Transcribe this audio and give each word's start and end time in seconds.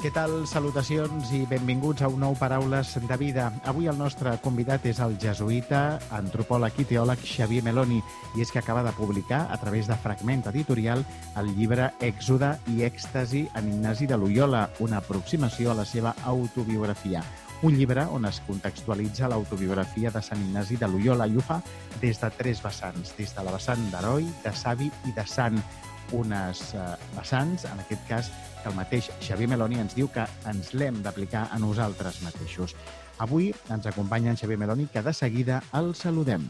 Què 0.00 0.08
tal? 0.08 0.46
Salutacions 0.48 1.28
i 1.36 1.42
benvinguts 1.44 2.00
a 2.00 2.08
un 2.08 2.22
nou 2.24 2.32
Paraules 2.40 2.94
de 3.04 3.16
Vida. 3.20 3.50
Avui 3.68 3.84
el 3.90 3.98
nostre 4.00 4.30
convidat 4.40 4.86
és 4.88 4.96
el 5.04 5.18
jesuïta, 5.20 5.98
antropòleg 6.16 6.78
i 6.80 6.86
teòleg 6.88 7.20
Xavier 7.28 7.60
Meloni, 7.66 7.98
i 8.32 8.40
és 8.40 8.48
que 8.48 8.62
acaba 8.62 8.80
de 8.86 8.94
publicar, 8.96 9.42
a 9.52 9.58
través 9.60 9.90
de 9.90 9.98
Fragment 10.00 10.46
Editorial, 10.48 11.04
el 11.36 11.52
llibre 11.52 11.90
Èxode 12.00 12.54
i 12.72 12.80
Èxtasi 12.88 13.42
en 13.60 13.68
Ignasi 13.74 14.08
de 14.08 14.16
Loyola, 14.16 14.70
una 14.80 15.02
aproximació 15.04 15.74
a 15.74 15.76
la 15.82 15.84
seva 15.84 16.14
autobiografia. 16.24 17.20
Un 17.60 17.76
llibre 17.76 18.06
on 18.08 18.24
es 18.24 18.40
contextualitza 18.46 19.28
l'autobiografia 19.28 20.08
de 20.08 20.24
Sant 20.24 20.40
Ignasi 20.46 20.80
de 20.80 20.88
Loyola 20.88 21.28
i 21.28 21.36
ho 21.36 21.44
fa 21.44 21.60
des 22.00 22.24
de 22.24 22.32
tres 22.40 22.64
vessants, 22.64 23.12
des 23.20 23.36
de 23.36 23.44
la 23.44 23.52
vessant 23.52 23.84
d'heroi, 23.92 24.32
de 24.46 24.56
savi 24.56 24.88
i 25.04 25.12
de 25.12 25.28
sant 25.28 25.60
unes 26.16 26.62
eh, 26.74 26.86
vessants, 27.16 27.68
en 27.68 27.84
aquest 27.84 28.08
cas, 28.08 28.30
que 28.62 28.70
el 28.70 28.76
mateix 28.78 29.10
Xavier 29.24 29.48
Meloni 29.50 29.80
ens 29.82 29.96
diu 29.96 30.10
que 30.12 30.26
ens 30.50 30.74
l'hem 30.74 31.00
d'aplicar 31.04 31.48
a 31.50 31.58
nosaltres 31.58 32.20
mateixos. 32.24 32.76
Avui 33.18 33.50
ens 33.72 33.86
acompanya 33.86 34.32
en 34.32 34.38
Xavier 34.40 34.58
Meloni, 34.60 34.86
que 34.92 35.02
de 35.02 35.12
seguida 35.12 35.62
el 35.76 35.94
saludem. 35.94 36.46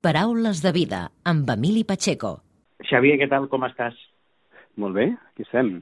Paraules 0.00 0.62
de 0.64 0.72
vida, 0.72 1.10
amb 1.28 1.50
Emili 1.52 1.84
Pacheco. 1.84 2.38
Xavier, 2.88 3.18
què 3.20 3.26
tal? 3.28 3.50
Com 3.52 3.66
estàs? 3.66 3.98
Molt 4.80 4.96
bé, 4.96 5.10
aquí 5.28 5.44
estem. 5.44 5.74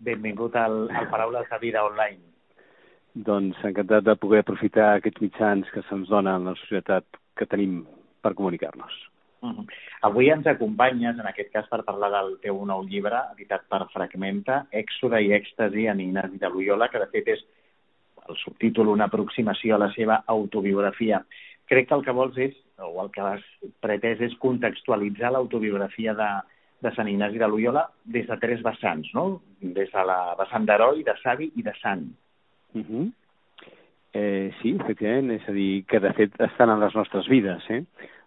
Benvingut 0.00 0.56
al, 0.56 0.86
al 0.88 1.10
Paraules 1.12 1.44
de 1.50 1.58
Vida 1.60 1.82
Online. 1.84 2.22
Doncs 3.14 3.60
encantat 3.64 4.04
de 4.04 4.14
poder 4.20 4.42
aprofitar 4.44 4.94
aquests 4.94 5.22
mitjans 5.24 5.70
que 5.74 5.82
se'ns 5.88 6.08
donen 6.08 6.42
en 6.42 6.50
la 6.50 6.56
societat 6.60 7.04
que 7.36 7.46
tenim 7.46 7.84
per 8.22 8.34
comunicar-nos. 8.34 8.92
Uh 9.40 9.50
-huh. 9.50 9.66
Avui 10.02 10.30
ens 10.30 10.46
acompanyes, 10.46 11.18
en 11.18 11.26
aquest 11.26 11.52
cas, 11.52 11.68
per 11.68 11.84
parlar 11.84 12.10
del 12.10 12.38
teu 12.40 12.64
nou 12.66 12.82
llibre, 12.82 13.18
editat 13.32 13.62
per 13.68 13.86
Fragmenta, 13.92 14.66
Èxode 14.72 15.22
i 15.22 15.32
Èxtasi 15.32 15.86
en 15.86 16.00
Ignasi 16.00 16.38
de 16.38 16.48
Loyola, 16.48 16.88
que 16.88 16.98
de 16.98 17.06
fet 17.06 17.28
és 17.28 17.44
el 18.28 18.36
subtítol 18.36 18.88
Una 18.88 19.04
aproximació 19.04 19.74
a 19.74 19.78
la 19.78 19.92
seva 19.92 20.22
autobiografia. 20.26 21.24
Crec 21.66 21.88
que 21.88 21.94
el 21.94 22.04
que 22.04 22.12
vols 22.12 22.36
és, 22.36 22.54
o 22.78 23.02
el 23.02 23.10
que 23.10 23.20
has 23.20 23.42
pretès 23.80 24.20
és 24.20 24.38
contextualitzar 24.38 25.32
l'autobiografia 25.32 26.14
de, 26.14 26.30
de 26.80 26.94
Sant 26.94 27.08
Ignasi 27.08 27.38
de 27.38 27.48
Loyola 27.48 27.88
des 28.04 28.26
de 28.26 28.36
tres 28.36 28.62
vessants, 28.62 29.08
no? 29.14 29.42
Des 29.60 29.90
de 29.90 30.04
la 30.04 30.34
vessant 30.38 30.64
d'heroi, 30.64 31.02
de 31.04 31.14
savi 31.22 31.52
i 31.56 31.62
de 31.62 31.74
sant. 31.82 32.06
Uh 32.74 32.82
-huh. 32.82 33.12
eh, 34.12 34.52
sí, 34.60 34.76
efectivament, 34.80 35.30
és 35.30 35.48
a 35.48 35.52
dir, 35.52 35.84
que 35.86 36.00
de 36.00 36.12
fet 36.12 36.40
estan 36.40 36.70
en 36.70 36.80
les 36.80 36.94
nostres 36.94 37.28
vides. 37.28 37.62
Eh? 37.70 37.84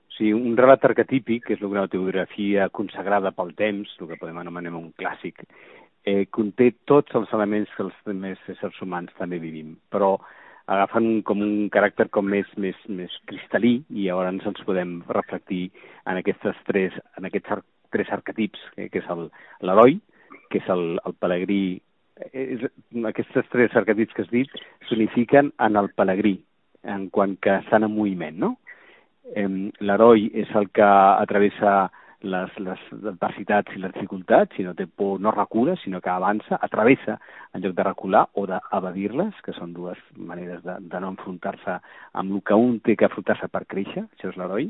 O 0.08 0.12
sigui, 0.18 0.34
un 0.34 0.58
relat 0.58 0.84
arquetípic, 0.86 1.46
que 1.46 1.54
és 1.54 1.62
una 1.62 1.82
autobiografia 1.82 2.70
consagrada 2.70 3.32
pel 3.32 3.56
temps, 3.56 3.90
el 4.00 4.08
que 4.08 4.18
podem 4.18 4.38
anomenar 4.38 4.76
un 4.76 4.94
clàssic, 4.94 5.44
eh, 6.04 6.26
conté 6.30 6.74
tots 6.86 7.14
els 7.16 7.32
elements 7.34 7.70
que 7.76 7.84
els 7.84 7.94
més 8.06 8.40
éssers 8.48 8.82
humans 8.82 9.14
també 9.18 9.40
vivim, 9.40 9.78
però 9.90 10.18
agafen 10.68 11.22
com 11.28 11.42
un 11.42 11.70
caràcter 11.74 12.10
com 12.10 12.26
més, 12.26 12.48
més, 12.58 12.78
més 12.88 13.12
cristal·lí 13.26 13.82
i 13.90 14.08
llavors 14.08 14.46
ens 14.46 14.66
podem 14.68 15.02
reflectir 15.10 15.70
en 16.06 16.18
aquestes 16.18 16.56
tres, 16.66 16.94
en 17.18 17.26
aquests 17.26 17.52
ar 17.52 17.62
tres 17.92 18.10
arquetips, 18.16 18.60
eh, 18.78 18.88
que 18.90 19.02
és 19.02 19.08
l'heroi, 19.62 20.00
que 20.50 20.62
és 20.62 20.70
el, 20.72 21.00
el 21.06 21.16
pelegrí 21.20 21.82
és, 22.34 22.66
aquests 23.12 23.50
tres 23.52 23.76
arquetips 23.76 24.16
que 24.16 24.26
has 24.26 24.34
dit 24.34 24.62
s'unifiquen 24.90 25.52
en 25.60 25.80
el 25.80 25.90
pelegrí, 25.98 26.38
en 26.84 27.10
quant 27.10 27.38
que 27.42 27.58
estan 27.62 27.88
en 27.88 27.96
moviment, 27.96 28.38
no? 28.38 28.56
L'heroi 29.32 30.30
és 30.42 30.50
el 30.58 30.68
que 30.76 30.86
atravessa 30.86 31.90
les, 32.22 32.54
les 32.62 32.82
adversitats 32.94 33.74
i 33.76 33.82
les 33.82 33.94
dificultats, 33.96 34.56
si 34.56 34.66
no 34.66 34.74
té 34.78 34.86
por 34.86 35.20
no 35.22 35.34
recula, 35.34 35.76
sinó 35.82 36.02
que 36.02 36.12
avança, 36.12 36.60
atravessa 36.62 37.18
en 37.54 37.64
lloc 37.64 37.76
de 37.78 37.86
recular 37.88 38.26
o 38.38 38.46
d'evadir-les, 38.50 39.42
que 39.46 39.56
són 39.58 39.74
dues 39.74 40.00
maneres 40.16 40.62
de, 40.66 40.78
de 40.92 41.02
no 41.02 41.14
enfrontar-se 41.16 41.80
amb 42.14 42.36
el 42.38 42.44
que 42.46 42.58
un 42.58 42.80
té 42.86 42.98
que 42.98 43.08
afrontar-se 43.08 43.50
per 43.50 43.66
créixer, 43.66 44.06
això 44.06 44.32
és 44.32 44.38
l'heroi. 44.38 44.70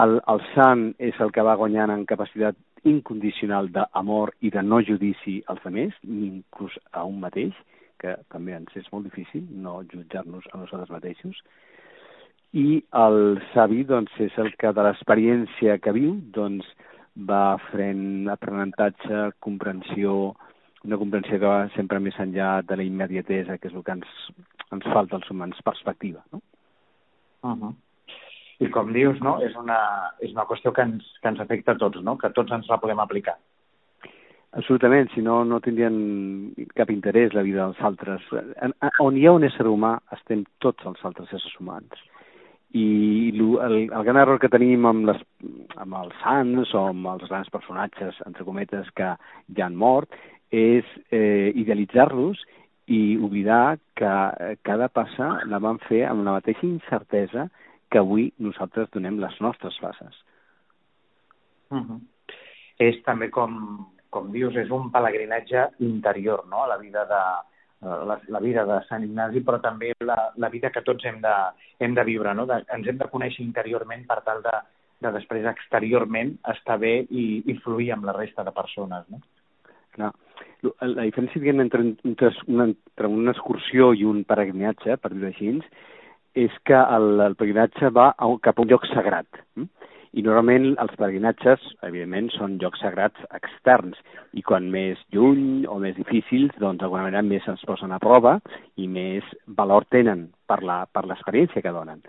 El, 0.00 0.20
el 0.30 0.42
sant 0.54 0.90
és 1.02 1.16
el 1.18 1.32
que 1.34 1.42
va 1.42 1.56
guanyant 1.58 1.90
en 1.90 2.04
capacitat 2.06 2.58
incondicional 2.84 3.70
d'amor 3.74 4.34
i 4.40 4.50
de 4.50 4.62
no 4.62 4.80
judici 4.80 5.40
als 5.46 5.64
altres, 5.64 5.96
inclús 6.04 6.76
a 6.92 7.04
un 7.04 7.20
mateix, 7.20 7.54
que 8.00 8.16
també 8.32 8.54
ens 8.56 8.76
és 8.76 8.86
molt 8.92 9.04
difícil 9.04 9.44
no 9.64 9.82
jutjar-nos 9.90 10.46
a 10.52 10.60
nosaltres 10.62 10.92
mateixos. 10.94 11.42
I 12.56 12.80
el 12.98 13.40
savi, 13.52 13.84
doncs, 13.86 14.14
és 14.18 14.36
el 14.42 14.54
que 14.58 14.72
de 14.74 14.86
l'experiència 14.86 15.78
que 15.84 15.92
viu, 15.94 16.16
doncs, 16.34 16.66
va 17.30 17.58
fent 17.70 18.30
aprenentatge, 18.32 19.28
comprensió, 19.44 20.34
una 20.86 20.98
comprensió 20.98 21.38
que 21.38 21.52
va 21.52 21.68
sempre 21.76 22.00
més 22.00 22.16
enllà 22.22 22.62
de 22.66 22.78
la 22.80 22.86
immediatesa, 22.86 23.58
que 23.58 23.68
és 23.68 23.76
el 23.76 23.84
que 23.84 23.98
ens, 23.98 24.16
ens 24.72 24.88
falta 24.94 25.18
als 25.18 25.30
humans, 25.30 25.60
perspectiva, 25.66 26.24
no? 26.32 26.42
Uh 27.42 27.56
-huh. 27.56 27.74
I 28.60 28.68
com 28.72 28.92
dius, 28.92 29.20
no? 29.24 29.38
és, 29.44 29.54
una, 29.56 29.78
és 30.20 30.34
una 30.34 30.44
qüestió 30.48 30.74
que 30.76 30.84
ens, 30.84 31.06
que 31.22 31.32
ens 31.32 31.40
afecta 31.40 31.72
a 31.72 31.80
tots, 31.80 32.02
no? 32.04 32.18
que 32.20 32.32
tots 32.36 32.52
ens 32.52 32.68
la 32.68 32.80
podem 32.82 33.00
aplicar. 33.00 33.38
Absolutament, 34.52 35.08
si 35.14 35.22
no, 35.22 35.44
no 35.46 35.60
tindrien 35.62 35.96
cap 36.74 36.90
interès 36.90 37.34
la 37.36 37.44
vida 37.46 37.62
dels 37.62 37.82
altres. 37.86 38.24
On 38.98 39.16
hi 39.16 39.26
ha 39.26 39.34
un 39.36 39.46
ésser 39.46 39.66
humà, 39.70 39.94
estem 40.16 40.42
tots 40.64 40.88
els 40.90 41.04
altres 41.06 41.30
éssers 41.30 41.60
humans. 41.60 42.02
I 42.74 43.30
el, 43.34 43.76
el 43.86 44.04
gran 44.06 44.18
error 44.18 44.40
que 44.42 44.50
tenim 44.50 44.84
amb, 44.86 45.06
les, 45.08 45.22
amb 45.78 45.96
els 46.02 46.18
sants 46.22 46.74
o 46.74 46.84
amb 46.90 47.06
els 47.14 47.30
grans 47.30 47.50
personatges, 47.50 48.18
entre 48.26 48.46
cometes, 48.46 48.90
que 48.98 49.14
ja 49.56 49.66
han 49.66 49.78
mort, 49.78 50.10
és 50.50 50.86
eh, 51.14 51.50
idealitzar-los 51.54 52.42
i 52.90 53.16
oblidar 53.22 53.78
que 53.94 54.12
cada 54.66 54.90
passa 54.90 55.36
la 55.46 55.62
van 55.62 55.78
fer 55.86 56.04
amb 56.08 56.26
la 56.26 56.40
mateixa 56.40 56.66
incertesa 56.66 57.46
que 57.90 57.98
avui 57.98 58.30
nosaltres 58.38 58.90
donem 58.94 59.18
les 59.20 59.36
nostres 59.40 59.76
fases. 59.82 60.14
Uh 61.70 61.78
-huh. 61.78 62.00
És 62.78 63.02
també 63.04 63.30
com, 63.30 63.86
com 64.10 64.32
dius, 64.32 64.56
és 64.56 64.70
un 64.70 64.90
pelegrinatge 64.90 65.68
interior, 65.78 66.46
no?, 66.48 66.64
a 66.64 66.68
la 66.68 66.78
vida 66.78 67.04
de, 67.04 67.22
la, 67.80 68.20
la 68.28 68.40
vida 68.40 68.64
de 68.64 68.80
Sant 68.88 69.04
Ignasi, 69.04 69.40
però 69.40 69.60
també 69.60 69.94
la, 70.00 70.32
la 70.36 70.48
vida 70.48 70.70
que 70.70 70.82
tots 70.82 71.04
hem 71.04 71.20
de, 71.20 71.34
hem 71.78 71.94
de 71.94 72.04
viure, 72.04 72.34
no? 72.34 72.46
De, 72.46 72.62
ens 72.74 72.86
hem 72.86 72.98
de 73.00 73.08
conèixer 73.08 73.44
interiorment 73.44 74.06
per 74.06 74.20
tal 74.26 74.42
de, 74.42 74.56
de 75.00 75.12
després 75.16 75.46
exteriorment 75.48 76.34
estar 76.54 76.78
bé 76.78 77.06
i 77.08 77.42
influir 77.46 77.92
amb 77.92 78.04
la 78.04 78.16
resta 78.16 78.44
de 78.44 78.52
persones, 78.52 79.06
no? 79.08 79.20
Clar. 79.96 80.12
La 80.84 81.06
diferència 81.06 81.40
diguem, 81.40 81.62
entre, 81.64 81.80
entre, 82.04 82.30
una, 82.46 82.66
entre 82.68 83.08
una 83.08 83.32
excursió 83.32 83.94
i 83.96 84.04
un 84.04 84.24
peregrinatge, 84.28 84.98
per 85.00 85.14
dir-ho 85.14 85.30
així, 85.30 85.54
és 86.34 86.54
que 86.64 86.78
el, 86.78 87.20
el 87.20 87.36
peregrinatge 87.38 87.90
va 87.94 88.10
a, 88.16 88.28
cap 88.42 88.58
a 88.58 88.62
un 88.62 88.70
lloc 88.70 88.86
sagrat. 88.90 89.26
Hm? 89.58 89.68
I 90.10 90.24
normalment 90.26 90.72
els 90.82 90.94
peregrinatges, 90.98 91.62
evidentment, 91.86 92.32
són 92.34 92.56
llocs 92.58 92.80
sagrats 92.82 93.28
externs 93.36 93.98
i 94.34 94.42
quan 94.42 94.66
més 94.72 94.98
lluny 95.14 95.68
o 95.70 95.78
més 95.78 95.94
difícils, 95.94 96.50
doncs 96.58 96.82
d'alguna 96.82 97.04
manera 97.06 97.22
més 97.22 97.46
ens 97.50 97.62
posen 97.66 97.94
a 97.94 98.00
prova 98.02 98.40
i 98.76 98.88
més 98.90 99.26
valor 99.46 99.86
tenen 99.94 100.26
per 100.50 100.58
l'experiència 100.64 101.62
que 101.62 101.74
donen. 101.74 102.02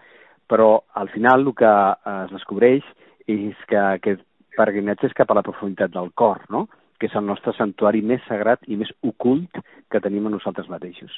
Però 0.50 0.82
al 0.98 1.14
final 1.14 1.46
el 1.46 1.54
que 1.54 1.74
es 2.16 2.34
descobreix 2.34 2.88
és 3.30 3.58
que 3.70 3.78
aquest 3.78 4.26
peregrinatge 4.58 5.12
és 5.12 5.18
cap 5.18 5.30
a 5.30 5.38
la 5.38 5.46
profunditat 5.46 5.94
del 5.94 6.10
cor, 6.18 6.42
no? 6.50 6.68
que 6.98 7.10
és 7.10 7.16
el 7.18 7.26
nostre 7.26 7.54
santuari 7.58 8.02
més 8.06 8.22
sagrat 8.28 8.66
i 8.70 8.78
més 8.78 8.90
ocult 9.02 9.62
que 9.90 10.02
tenim 10.02 10.28
a 10.28 10.34
nosaltres 10.34 10.70
mateixos. 10.70 11.14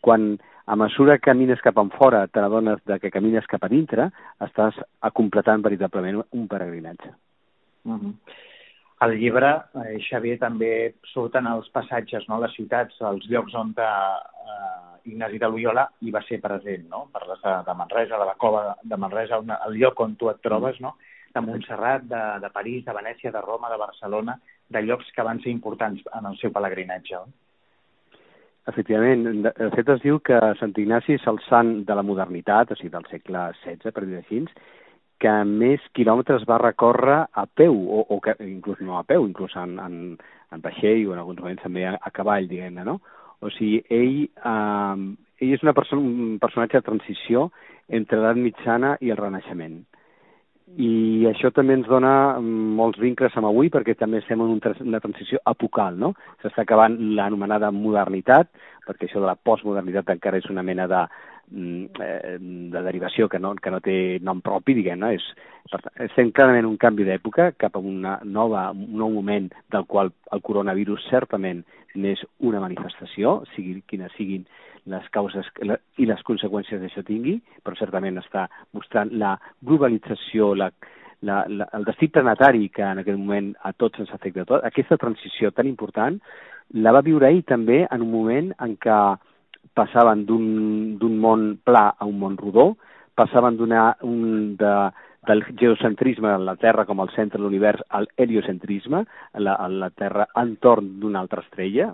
Quan 0.00 0.36
a 0.66 0.76
mesura 0.76 1.16
que 1.18 1.30
camines 1.30 1.62
cap 1.64 1.78
enfora, 1.80 2.26
te 2.28 2.40
n'adones 2.40 2.82
que 3.00 3.10
camines 3.10 3.46
cap 3.48 3.64
a 3.64 3.72
dintre, 3.72 4.10
estàs 4.44 4.76
completant 5.16 5.64
veritablement 5.64 6.22
un 6.32 6.46
peregrinatge. 6.48 7.14
Uh 7.84 7.96
-huh. 7.96 8.14
Al 9.00 9.12
llibre, 9.14 9.48
eh, 9.74 9.98
Xavier, 10.02 10.38
també 10.38 10.94
surten 11.12 11.46
els 11.46 11.68
passatges, 11.70 12.28
no? 12.28 12.40
les 12.40 12.52
ciutats, 12.52 13.00
els 13.00 13.28
llocs 13.30 13.54
on 13.54 13.72
de, 13.72 13.82
eh, 13.82 14.88
Ignasi 15.04 15.38
de 15.38 15.48
Loyola 15.48 15.88
hi 16.00 16.10
va 16.10 16.22
ser 16.22 16.40
present, 16.40 16.88
no? 16.90 17.08
Parles 17.12 17.40
de, 17.40 17.54
de 17.66 17.74
Manresa, 17.74 18.18
de 18.18 18.24
la 18.24 18.34
cova 18.34 18.76
de 18.82 18.96
Manresa, 18.96 19.38
una, 19.38 19.60
el 19.66 19.78
lloc 19.78 20.00
on 20.00 20.16
tu 20.16 20.28
et 20.30 20.40
trobes, 20.42 20.80
no? 20.80 20.96
de 21.34 21.40
Montserrat, 21.40 22.02
de, 22.02 22.22
de 22.40 22.50
París, 22.50 22.84
de 22.84 22.92
Venècia, 22.92 23.30
de 23.30 23.40
Roma, 23.40 23.70
de 23.70 23.76
Barcelona, 23.76 24.38
de 24.68 24.82
llocs 24.82 25.10
que 25.14 25.22
van 25.22 25.40
ser 25.40 25.52
importants 25.52 26.02
en 26.18 26.26
el 26.26 26.36
seu 26.38 26.52
pelegrinatge. 26.52 27.14
No? 27.14 27.47
Efectivament, 28.68 29.24
de 29.46 29.70
fet 29.72 29.88
es 29.94 30.02
diu 30.02 30.18
que 30.20 30.38
Sant 30.58 30.74
Ignasi 30.76 31.14
és 31.16 31.26
el 31.30 31.38
sant 31.46 31.70
de 31.88 31.94
la 31.96 32.04
modernitat, 32.04 32.74
o 32.74 32.76
sigui, 32.76 32.92
del 32.92 33.06
segle 33.08 33.46
XVI, 33.62 33.92
per 33.96 34.04
dir 34.04 34.18
així, 34.18 34.42
que 35.22 35.32
més 35.48 35.84
quilòmetres 35.96 36.44
va 36.48 36.60
recórrer 36.62 37.18
a 37.32 37.46
peu, 37.60 37.74
o, 37.74 38.04
o 38.14 38.18
que, 38.24 38.36
inclús 38.44 38.82
no 38.84 38.98
a 38.98 39.04
peu, 39.08 39.24
inclús 39.26 39.56
en, 39.58 39.78
en, 39.82 39.96
en 40.52 40.64
vaixell 40.64 41.06
o 41.08 41.14
en 41.14 41.22
alguns 41.22 41.40
moments 41.42 41.64
també 41.64 41.86
a, 41.88 41.96
a 41.96 42.12
cavall, 42.14 42.50
diguem-ne, 42.50 42.84
no? 42.86 42.98
O 43.40 43.50
sigui, 43.54 43.80
ell, 43.94 44.20
eh, 44.52 45.08
ell 45.42 45.56
és 45.56 45.64
una 45.64 45.74
persona, 45.74 46.04
un 46.04 46.38
personatge 46.42 46.78
de 46.78 46.86
transició 46.90 47.48
entre 47.88 48.20
l'edat 48.20 48.42
mitjana 48.42 48.96
i 49.00 49.14
el 49.14 49.20
Renaixement. 49.20 49.80
I 50.76 51.26
això 51.30 51.50
també 51.54 51.74
ens 51.74 51.88
dona 51.88 52.38
molts 52.40 53.00
vincles 53.02 53.34
amb 53.36 53.48
avui 53.48 53.70
perquè 53.72 53.96
també 53.98 54.20
estem 54.20 54.42
en 54.44 54.58
una 54.84 55.00
transició 55.00 55.40
apocal, 55.48 55.96
no? 55.98 56.12
S'està 56.42 56.62
acabant 56.62 56.98
l'anomenada 57.16 57.70
modernitat, 57.74 58.50
perquè 58.86 59.08
això 59.08 59.22
de 59.22 59.26
la 59.26 59.34
postmodernitat 59.36 60.12
encara 60.14 60.38
és 60.38 60.46
una 60.52 60.62
mena 60.62 60.86
de, 60.86 61.00
mm, 61.50 61.84
eh, 62.04 62.36
de 62.74 62.82
derivació 62.82 63.28
que 63.28 63.38
no, 63.38 63.54
que 63.56 63.70
no 63.70 63.80
té 63.80 64.18
nom 64.20 64.40
propi, 64.40 64.74
diguem-ne. 64.74 65.14
És, 65.14 65.24
per 65.70 65.80
tant, 65.82 65.94
estem 66.06 66.30
clarament 66.32 66.64
en 66.64 66.70
un 66.70 66.78
canvi 66.78 67.04
d'època 67.04 67.52
cap 67.56 67.76
a 67.76 67.80
una 67.80 68.18
nova, 68.24 68.70
un 68.70 68.96
nou 69.02 69.10
moment 69.10 69.50
del 69.70 69.84
qual 69.86 70.12
el 70.32 70.42
coronavirus 70.42 71.08
certament 71.10 71.64
n'és 71.94 72.22
una 72.38 72.60
manifestació, 72.60 73.42
sigui 73.54 73.82
quines 73.88 74.12
siguin 74.16 74.46
les 74.86 75.08
causes 75.14 75.48
i 75.98 76.06
les 76.06 76.22
conseqüències 76.26 76.80
d'això 76.80 77.02
tingui, 77.06 77.38
però 77.64 77.76
certament 77.78 78.20
està 78.20 78.46
mostrant 78.76 79.10
la 79.12 79.34
globalització, 79.64 80.54
la, 80.54 80.70
la, 81.22 81.44
la, 81.48 81.68
el 81.74 81.86
destí 81.88 82.08
planetari 82.12 82.68
que 82.74 82.84
en 82.84 83.02
aquest 83.02 83.18
moment 83.18 83.52
a 83.66 83.72
tots 83.72 84.00
ens 84.00 84.12
afecta 84.14 84.46
tot, 84.48 84.64
aquesta 84.64 84.98
transició 85.00 85.50
tan 85.50 85.66
important, 85.70 86.18
la 86.74 86.92
va 86.92 87.02
viure 87.02 87.30
ell 87.30 87.42
també 87.48 87.84
en 87.88 88.04
un 88.04 88.12
moment 88.12 88.52
en 88.60 88.76
què 88.76 88.98
passaven 89.78 90.24
d'un 90.28 91.18
món 91.22 91.50
pla 91.64 91.88
a 91.98 92.06
un 92.06 92.18
món 92.20 92.36
rodó, 92.38 92.72
passaven 93.18 93.56
d'una 93.58 93.96
un 94.06 94.56
de, 94.58 94.74
del 95.26 95.44
geocentrisme 95.58 96.30
de 96.30 96.44
la 96.44 96.56
Terra 96.56 96.84
com 96.86 97.00
el 97.02 97.10
centre 97.14 97.38
de 97.38 97.44
l'univers 97.44 97.82
al 97.90 98.08
heliocentrisme, 98.16 99.04
la, 99.44 99.56
la 99.68 99.90
Terra 99.90 100.28
entorn 100.42 100.98
d'una 101.02 101.22
altra 101.24 101.42
estrella, 101.46 101.92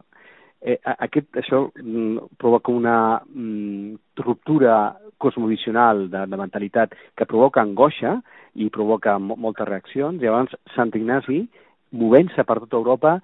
eh, 0.64 0.78
aquest, 0.96 1.28
això 1.36 1.68
mm, 1.68 2.34
provoca 2.40 2.72
una 2.72 2.96
mm, 3.20 3.94
ruptura 4.24 4.96
cosmovisional 5.18 6.08
de, 6.10 6.24
de 6.26 6.40
mentalitat 6.40 6.96
que 7.16 7.28
provoca 7.28 7.62
angoixa 7.62 8.18
i 8.54 8.70
provoca 8.72 9.18
moltes 9.18 9.68
reaccions. 9.68 10.20
Llavors, 10.22 10.56
Sant 10.74 10.92
Ignasi, 10.96 11.44
movent-se 11.94 12.44
per 12.44 12.58
tota 12.64 12.80
Europa, 12.80 13.18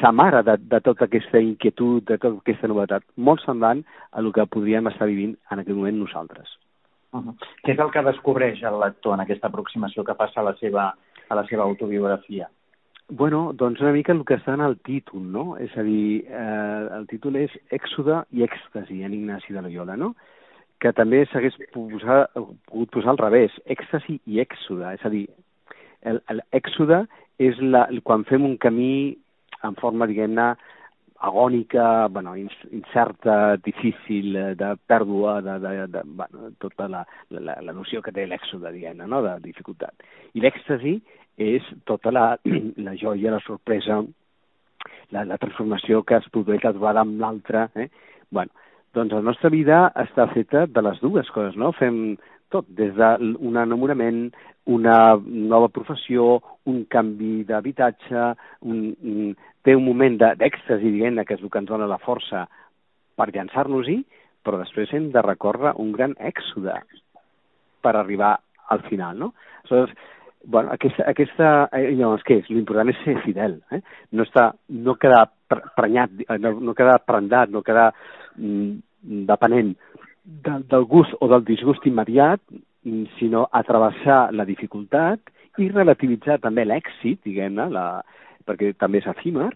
s'amara 0.00 0.42
de, 0.46 0.56
de 0.60 0.80
tota 0.84 1.06
aquesta 1.06 1.40
inquietud, 1.42 2.04
de 2.06 2.18
tota 2.18 2.40
aquesta 2.40 2.70
novetat, 2.70 3.06
molt 3.16 3.42
semblant 3.44 3.82
a 4.10 4.20
el 4.22 4.32
que 4.34 4.46
podríem 4.46 4.90
estar 4.90 5.08
vivint 5.10 5.36
en 5.50 5.62
aquest 5.62 5.76
moment 5.76 5.98
nosaltres. 5.98 6.56
Uh 7.12 7.20
-huh. 7.20 7.34
Què 7.64 7.72
és 7.72 7.78
el 7.78 7.90
que 7.90 8.02
descobreix 8.02 8.62
el 8.62 8.78
lector 8.80 9.14
en 9.14 9.20
aquesta 9.20 9.48
aproximació 9.48 10.04
que 10.04 10.14
passa 10.14 10.40
a 10.40 10.44
la 10.44 10.54
seva, 10.56 10.94
a 11.28 11.34
la 11.34 11.44
seva 11.46 11.64
autobiografia? 11.64 12.48
Bueno, 13.12 13.52
doncs 13.52 13.80
una 13.80 13.90
mica 13.90 14.12
el 14.14 14.22
que 14.22 14.36
està 14.38 14.52
en 14.54 14.60
el 14.62 14.76
títol, 14.86 15.24
no? 15.34 15.56
És 15.58 15.72
a 15.74 15.82
dir, 15.82 16.22
eh, 16.30 16.82
el 16.94 17.08
títol 17.10 17.40
és 17.40 17.50
Èxode 17.74 18.20
i 18.30 18.44
èxtasi 18.46 19.00
en 19.02 19.16
Ignasi 19.16 19.56
de 19.56 19.62
Loyola, 19.64 19.96
no? 19.98 20.12
Que 20.78 20.92
també 20.94 21.24
s'hagués 21.26 21.56
pogut 21.74 22.92
posar 22.94 23.10
al 23.10 23.18
revés, 23.18 23.56
èxtasi 23.66 24.20
i 24.30 24.38
èxode, 24.38 24.94
és 24.94 25.02
a 25.04 25.10
dir, 25.10 25.26
l'èxode 26.06 27.02
és 27.42 27.58
la, 27.60 27.88
quan 28.06 28.22
fem 28.30 28.46
un 28.46 28.56
camí 28.62 29.16
en 29.66 29.74
forma, 29.82 30.06
diguem-ne, 30.06 30.54
agònica, 31.20 32.06
bueno, 32.08 32.36
incerta, 32.36 33.56
difícil, 33.60 34.38
de 34.56 34.70
pèrdua, 34.86 35.40
de, 35.44 35.58
de, 35.60 35.86
de, 35.98 36.02
bueno, 36.04 36.52
tota 36.62 36.86
la, 36.88 37.02
la, 37.30 37.58
la 37.60 37.74
noció 37.76 38.00
que 38.00 38.14
té 38.14 38.24
l'èxode, 38.24 38.70
diguem-ne, 38.72 39.04
no? 39.10 39.20
de 39.26 39.34
dificultat. 39.44 40.06
I 40.32 40.40
l'èxtasi 40.40 41.00
és 41.38 41.66
tota 41.88 42.12
la, 42.14 42.24
la 42.86 42.96
joia, 42.98 43.34
la 43.36 43.44
sorpresa, 43.46 44.00
la, 45.10 45.24
la 45.24 45.38
transformació 45.38 46.02
que 46.06 46.18
es 46.20 46.28
produeix 46.32 46.64
la 46.64 46.74
trobada 46.74 47.04
amb 47.04 47.20
l'altre. 47.20 47.68
Eh? 47.74 47.88
bueno, 48.30 48.50
doncs 48.94 49.12
la 49.14 49.22
nostra 49.22 49.50
vida 49.50 49.80
està 49.98 50.26
feta 50.32 50.66
de 50.66 50.82
les 50.82 51.00
dues 51.02 51.28
coses, 51.34 51.56
no? 51.58 51.72
Fem 51.78 52.16
tot, 52.50 52.66
des 52.74 52.94
d'un 52.96 53.58
enamorament, 53.62 54.30
una 54.70 55.16
nova 55.24 55.68
professió, 55.70 56.40
un 56.70 56.84
canvi 56.90 57.44
d'habitatge, 57.46 58.24
un, 58.66 58.80
un, 59.02 59.34
té 59.66 59.76
un 59.76 59.84
moment 59.86 60.18
d'èxtasi, 60.20 60.90
diguem 60.90 61.22
que 61.24 61.38
és 61.38 61.44
el 61.44 61.50
que 61.50 61.62
ens 61.62 61.70
dona 61.70 61.90
la 61.90 62.00
força 62.02 62.46
per 63.18 63.30
llançar-nos-hi, 63.30 64.00
però 64.42 64.58
després 64.58 64.92
hem 64.96 65.10
de 65.14 65.22
recórrer 65.22 65.74
un 65.82 65.92
gran 65.92 66.16
èxode 66.18 66.74
per 67.84 67.94
arribar 67.96 68.38
al 68.70 68.82
final, 68.86 69.18
no? 69.18 69.32
Aleshores, 69.62 69.94
bueno, 70.44 70.72
aquesta, 70.72 71.04
aquesta, 71.08 71.68
eh, 71.72 71.90
llavors, 71.92 72.24
què 72.26 72.40
és? 72.40 72.48
L'important 72.52 72.90
és 72.92 73.00
ser 73.04 73.16
fidel, 73.24 73.58
eh? 73.72 73.80
no, 74.16 74.24
està, 74.24 74.50
no 74.86 74.96
quedar 75.00 75.26
prenyat, 75.76 76.14
eh, 76.26 76.38
no, 76.40 76.54
no 76.60 76.74
quedar 76.78 77.00
prendat, 77.06 77.52
no 77.52 77.64
quedar 77.66 77.90
mm, 78.36 79.24
depenent 79.28 79.74
del, 80.24 80.64
del 80.70 80.86
gust 80.88 81.16
o 81.20 81.28
del 81.32 81.44
disgust 81.48 81.86
immediat, 81.90 82.40
mm, 82.84 83.18
sinó 83.18 83.46
a 83.52 83.62
travessar 83.66 84.22
la 84.32 84.48
dificultat 84.48 85.32
i 85.60 85.68
relativitzar 85.68 86.38
també 86.40 86.64
l'èxit, 86.64 87.20
diguem-ne, 87.26 87.68
perquè 88.48 88.72
també 88.80 89.02
és 89.02 89.10
efímer, 89.10 89.50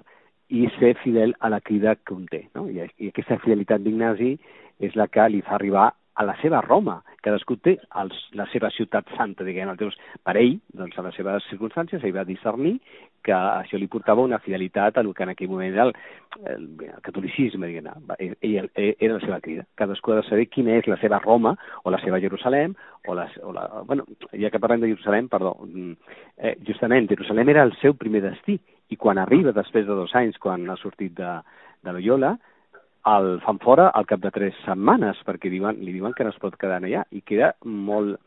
i 0.52 0.66
ser 0.78 0.92
fidel 1.00 1.32
a 1.40 1.48
la 1.48 1.60
crida 1.64 1.94
que 1.96 2.14
un 2.14 2.26
té. 2.28 2.44
No? 2.54 2.68
I, 2.68 2.84
I 3.00 3.10
aquesta 3.10 3.40
fidelitat 3.42 3.82
d'Ignasi 3.82 4.34
és 4.84 4.96
la 4.98 5.08
que 5.08 5.24
li 5.30 5.40
fa 5.46 5.56
arribar 5.56 5.92
a 6.14 6.24
la 6.24 6.34
seva 6.40 6.60
Roma. 6.62 7.00
Cadascú 7.24 7.56
té 7.62 7.74
els, 8.00 8.16
la 8.38 8.46
seva 8.52 8.70
ciutat 8.74 9.08
santa, 9.16 9.44
diguem, 9.46 9.72
teus, 9.80 9.96
per 10.22 10.36
ell, 10.38 10.58
doncs, 10.76 10.98
a 10.98 11.04
les 11.06 11.16
seves 11.18 11.48
circumstàncies, 11.50 12.04
ell 12.04 12.14
va 12.14 12.26
discernir 12.28 12.76
que 13.24 13.32
això 13.32 13.80
li 13.80 13.88
portava 13.88 14.22
una 14.22 14.38
fidelitat 14.44 14.98
a 14.98 15.02
el 15.02 15.14
que 15.16 15.24
en 15.24 15.32
aquell 15.32 15.48
moment 15.48 15.72
era 15.72 15.86
el, 15.88 15.94
el, 16.52 16.66
el 16.84 17.00
catolicisme, 17.02 17.70
diguem, 17.70 17.88
ell, 18.18 18.36
ell, 18.44 18.70
era 18.76 19.16
la 19.16 19.24
seva 19.24 19.40
crida. 19.40 19.64
Cadascú 19.80 20.12
ha 20.12 20.20
de 20.20 20.28
saber 20.28 20.46
quina 20.52 20.76
és 20.76 20.88
la 20.90 21.00
seva 21.00 21.22
Roma, 21.24 21.54
o 21.82 21.90
la 21.90 22.00
seva 22.04 22.20
Jerusalem, 22.20 22.76
o 23.08 23.16
la, 23.16 23.26
o 23.42 23.56
la 23.56 23.66
bueno, 23.88 24.06
ja 24.32 24.52
que 24.52 24.60
parlem 24.60 24.84
de 24.84 24.92
Jerusalem, 24.92 25.32
perdó, 25.32 25.56
mm, 25.64 26.14
eh, 26.38 26.56
justament, 26.68 27.08
Jerusalem 27.10 27.54
era 27.56 27.64
el 27.64 27.74
seu 27.80 27.96
primer 27.96 28.22
destí, 28.28 28.58
i 28.92 29.00
quan 29.00 29.18
arriba, 29.18 29.56
després 29.56 29.88
de 29.88 29.96
dos 29.96 30.12
anys, 30.14 30.36
quan 30.38 30.68
ha 30.70 30.76
sortit 30.76 31.16
de, 31.16 31.38
de 31.82 31.96
Loyola, 31.96 32.36
el 33.06 33.40
fan 33.44 33.58
fora 33.60 33.88
al 33.88 34.06
cap 34.08 34.22
de 34.22 34.30
tres 34.32 34.56
setmanes, 34.64 35.20
perquè 35.26 35.50
diuen, 35.52 35.80
li 35.84 35.92
diuen 35.92 36.14
que 36.16 36.24
no 36.24 36.32
es 36.32 36.40
pot 36.40 36.56
quedar 36.60 36.80
allà, 36.80 37.04
i 37.12 37.20
queda 37.20 37.52
molt, 37.64 38.18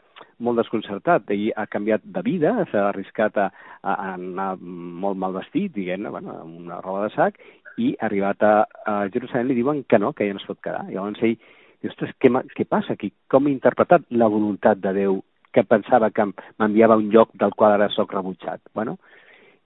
molt 0.44 0.62
desconcertat. 0.62 1.30
Ell 1.34 1.48
ha 1.56 1.68
canviat 1.72 2.06
de 2.06 2.24
vida, 2.26 2.54
s'ha 2.72 2.88
arriscat 2.92 3.40
a, 3.42 3.48
a, 3.82 3.96
anar 4.14 4.56
molt 4.62 5.18
mal 5.18 5.36
vestit, 5.38 5.74
diguem-ne, 5.76 6.14
bueno, 6.14 6.38
amb 6.44 6.60
una 6.66 6.82
roba 6.84 7.08
de 7.08 7.14
sac, 7.16 7.40
i 7.78 7.94
arribat 8.02 8.44
a, 8.44 8.56
a 8.90 8.98
Jerusalem 9.14 9.52
li 9.52 9.60
diuen 9.60 9.84
que 9.90 10.00
no, 10.02 10.14
que 10.14 10.26
ja 10.28 10.34
no 10.34 10.42
es 10.42 10.50
pot 10.50 10.62
quedar. 10.64 10.86
Llavors 10.90 11.22
ell 11.22 11.38
diu, 11.38 11.92
ostres, 11.92 12.14
què, 12.22 12.32
què 12.58 12.66
passa 12.70 12.96
aquí? 12.98 13.12
Com 13.30 13.48
he 13.48 13.54
interpretat 13.54 14.08
la 14.10 14.30
voluntat 14.34 14.82
de 14.82 14.94
Déu 14.98 15.22
que 15.54 15.64
pensava 15.66 16.10
que 16.14 16.26
m'enviava 16.60 16.98
a 16.98 17.02
un 17.02 17.10
lloc 17.14 17.32
del 17.34 17.54
qual 17.58 17.74
ara 17.74 17.90
sóc 17.94 18.14
rebutjat? 18.14 18.62
Bueno, 18.78 18.98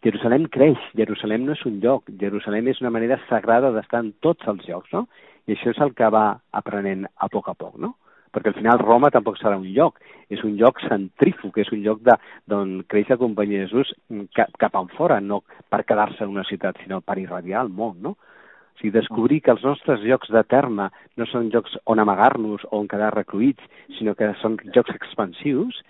Jerusalem 0.01 0.47
creix, 0.49 0.79
Jerusalem 0.97 1.43
no 1.45 1.53
és 1.53 1.61
un 1.69 1.75
lloc, 1.81 2.07
Jerusalem 2.21 2.71
és 2.71 2.79
una 2.81 2.89
manera 2.93 3.19
sagrada 3.27 3.69
d'estar 3.75 3.99
en 4.01 4.13
tots 4.25 4.47
els 4.49 4.63
llocs, 4.65 4.89
no? 4.95 5.05
I 5.45 5.53
això 5.53 5.73
és 5.75 5.81
el 5.85 5.93
que 5.93 6.09
va 6.09 6.39
aprenent 6.57 7.05
a 7.21 7.29
poc 7.29 7.51
a 7.51 7.53
poc, 7.53 7.75
no? 7.77 7.93
Perquè 8.33 8.49
al 8.49 8.57
final 8.57 8.81
Roma 8.81 9.11
tampoc 9.13 9.37
serà 9.37 9.59
un 9.59 9.67
lloc, 9.75 9.99
és 10.33 10.41
un 10.47 10.55
lloc 10.57 10.81
centrífug, 10.87 11.59
és 11.61 11.69
un 11.75 11.83
lloc 11.85 12.01
d'on 12.49 12.73
creix 12.89 13.11
la 13.13 13.19
companyia 13.21 13.61
de 13.61 13.69
Jesús 13.69 13.93
cap, 14.33 14.49
cap 14.57 14.79
fora, 14.95 15.19
no 15.21 15.43
per 15.69 15.83
quedar-se 15.85 16.23
en 16.25 16.33
una 16.33 16.47
ciutat, 16.49 16.81
sinó 16.81 17.01
per 17.05 17.19
irradiar 17.21 17.61
el 17.67 17.69
món, 17.69 18.01
no? 18.01 18.15
O 18.17 18.81
sigui, 18.81 18.95
descobrir 18.97 19.41
que 19.45 19.53
els 19.53 19.61
nostres 19.67 20.01
llocs 20.01 20.33
de 20.33 20.45
terme 20.49 20.89
no 21.19 21.29
són 21.29 21.53
llocs 21.53 21.77
on 21.85 22.01
amagar-nos 22.01 22.65
o 22.71 22.79
on 22.79 22.89
quedar 22.89 23.13
recluïts, 23.13 23.61
sinó 23.99 24.17
que 24.17 24.33
són 24.41 24.57
llocs 24.73 24.97
expansius, 24.97 25.83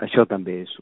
això 0.00 0.24
també 0.24 0.62
és, 0.62 0.76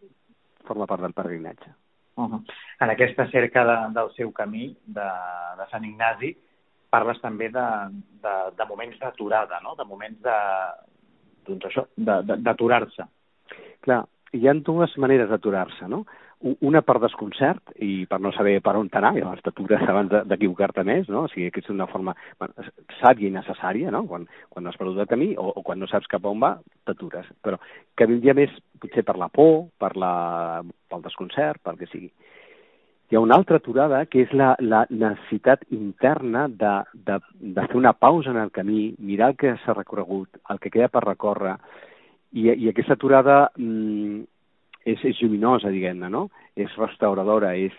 forma 0.68 0.86
part 0.86 1.02
del 1.02 1.16
peregrinatge. 1.16 1.79
Uh 2.20 2.30
-huh. 2.30 2.42
En 2.80 2.90
aquesta 2.90 3.26
cerca 3.30 3.64
de, 3.64 3.76
del 3.94 4.10
seu 4.14 4.32
camí 4.32 4.76
de, 4.86 5.08
de 5.58 5.66
Sant 5.70 5.84
Ignasi 5.84 6.36
parles 6.90 7.20
també 7.20 7.48
de, 7.48 7.66
de, 8.22 8.34
de 8.58 8.64
moments 8.68 8.98
d'aturada, 8.98 9.60
no? 9.62 9.74
de 9.78 9.84
moments 9.84 10.20
de, 10.20 10.38
doncs 11.46 11.64
això, 11.64 11.86
d'aturar-se. 11.96 13.06
Clar, 13.80 14.04
hi 14.32 14.48
ha 14.48 14.54
dues 14.54 14.96
maneres 14.98 15.30
d'aturar-se, 15.30 15.88
no? 15.88 16.04
Una 16.40 16.80
per 16.80 16.94
desconcert 17.02 17.74
i 17.84 18.06
per 18.08 18.16
no 18.24 18.30
saber 18.32 18.54
per 18.64 18.72
on 18.78 18.88
anar, 18.96 19.10
llavors 19.12 19.42
t'atures 19.44 19.82
abans 19.84 20.14
d'equivocar-te 20.24 20.84
més, 20.88 21.08
no? 21.12 21.26
O 21.26 21.28
sigui, 21.28 21.50
que 21.52 21.60
és 21.60 21.68
una 21.68 21.86
forma 21.90 22.14
bueno, 22.40 22.64
sàvia 22.96 23.28
i 23.28 23.34
necessària, 23.34 23.92
no? 23.92 24.06
Quan, 24.08 24.24
quan 24.48 24.66
has 24.66 24.78
perdut 24.80 24.96
de 24.96 25.06
camí 25.10 25.34
o, 25.36 25.50
o 25.52 25.62
quan 25.66 25.78
no 25.78 25.88
saps 25.90 26.08
cap 26.08 26.24
on 26.24 26.40
va, 26.40 26.54
t'atures. 26.88 27.28
Però 27.44 27.60
que 27.92 28.08
vindria 28.08 28.32
més 28.38 28.56
potser 28.80 29.04
per 29.04 29.18
la 29.20 29.28
por, 29.28 29.68
per 29.76 29.92
la, 30.00 30.14
pel 30.88 31.04
desconcert, 31.04 31.60
pel 31.60 31.76
que 31.76 31.90
sigui. 31.92 32.08
Hi 33.10 33.18
ha 33.18 33.20
una 33.20 33.36
altra 33.36 33.60
aturada 33.60 34.04
que 34.06 34.24
és 34.24 34.32
la, 34.32 34.54
la 34.64 34.86
necessitat 34.88 35.68
interna 35.76 36.48
de, 36.48 36.74
de, 36.94 37.20
de 37.58 37.68
fer 37.68 37.76
una 37.76 37.92
pausa 37.92 38.32
en 38.32 38.40
el 38.40 38.52
camí, 38.54 38.94
mirar 38.96 39.32
el 39.34 39.36
que 39.36 39.56
s'ha 39.60 39.76
recorregut, 39.76 40.40
el 40.48 40.60
que 40.62 40.72
queda 40.72 40.88
per 40.88 41.04
recórrer, 41.04 41.58
i, 42.32 42.46
i 42.48 42.70
aquesta 42.70 42.94
aturada 42.94 43.48
mmm, 43.58 44.22
és, 44.92 45.04
és 45.12 45.20
lluminosa, 45.22 45.70
diguem-ne, 45.72 46.10
no? 46.12 46.26
És 46.58 46.74
restauradora, 46.78 47.54
és, 47.56 47.74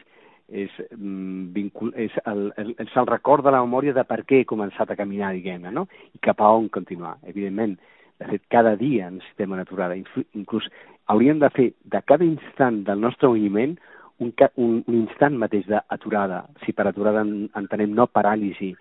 és, 0.47 0.73
mm, 0.95 1.51
vincul, 1.55 1.93
és 1.95 2.15
el, 2.25 2.49
el, 2.61 2.73
és 2.79 2.97
el 2.99 3.09
record 3.09 3.45
de 3.45 3.53
la 3.53 3.61
memòria 3.63 3.95
de 3.97 4.05
per 4.07 4.21
què 4.27 4.41
he 4.41 4.49
començat 4.49 4.91
a 4.91 4.97
caminar, 4.99 5.33
diguem-ne, 5.37 5.71
no? 5.75 5.87
I 6.13 6.21
cap 6.23 6.41
a 6.41 6.51
on 6.57 6.69
continuar. 6.69 7.17
Evidentment, 7.27 7.77
de 8.21 8.27
fet, 8.29 8.43
cada 8.53 8.75
dia 8.77 9.09
necessitem 9.09 9.55
una 9.55 9.65
aturada. 9.65 9.97
Inclús 9.97 10.67
hauríem 11.09 11.39
de 11.41 11.49
fer 11.55 11.71
de 11.83 12.01
cada 12.05 12.27
instant 12.27 12.83
del 12.87 13.01
nostre 13.01 13.29
moviment 13.31 13.77
un, 14.21 14.33
un, 14.55 14.83
un 14.85 14.97
instant 15.01 15.37
mateix 15.41 15.65
d'aturada. 15.69 16.43
Si 16.65 16.75
per 16.77 16.85
aturada 16.87 17.23
entenem 17.25 17.95
no 17.97 18.05
paràlisi, 18.07 18.75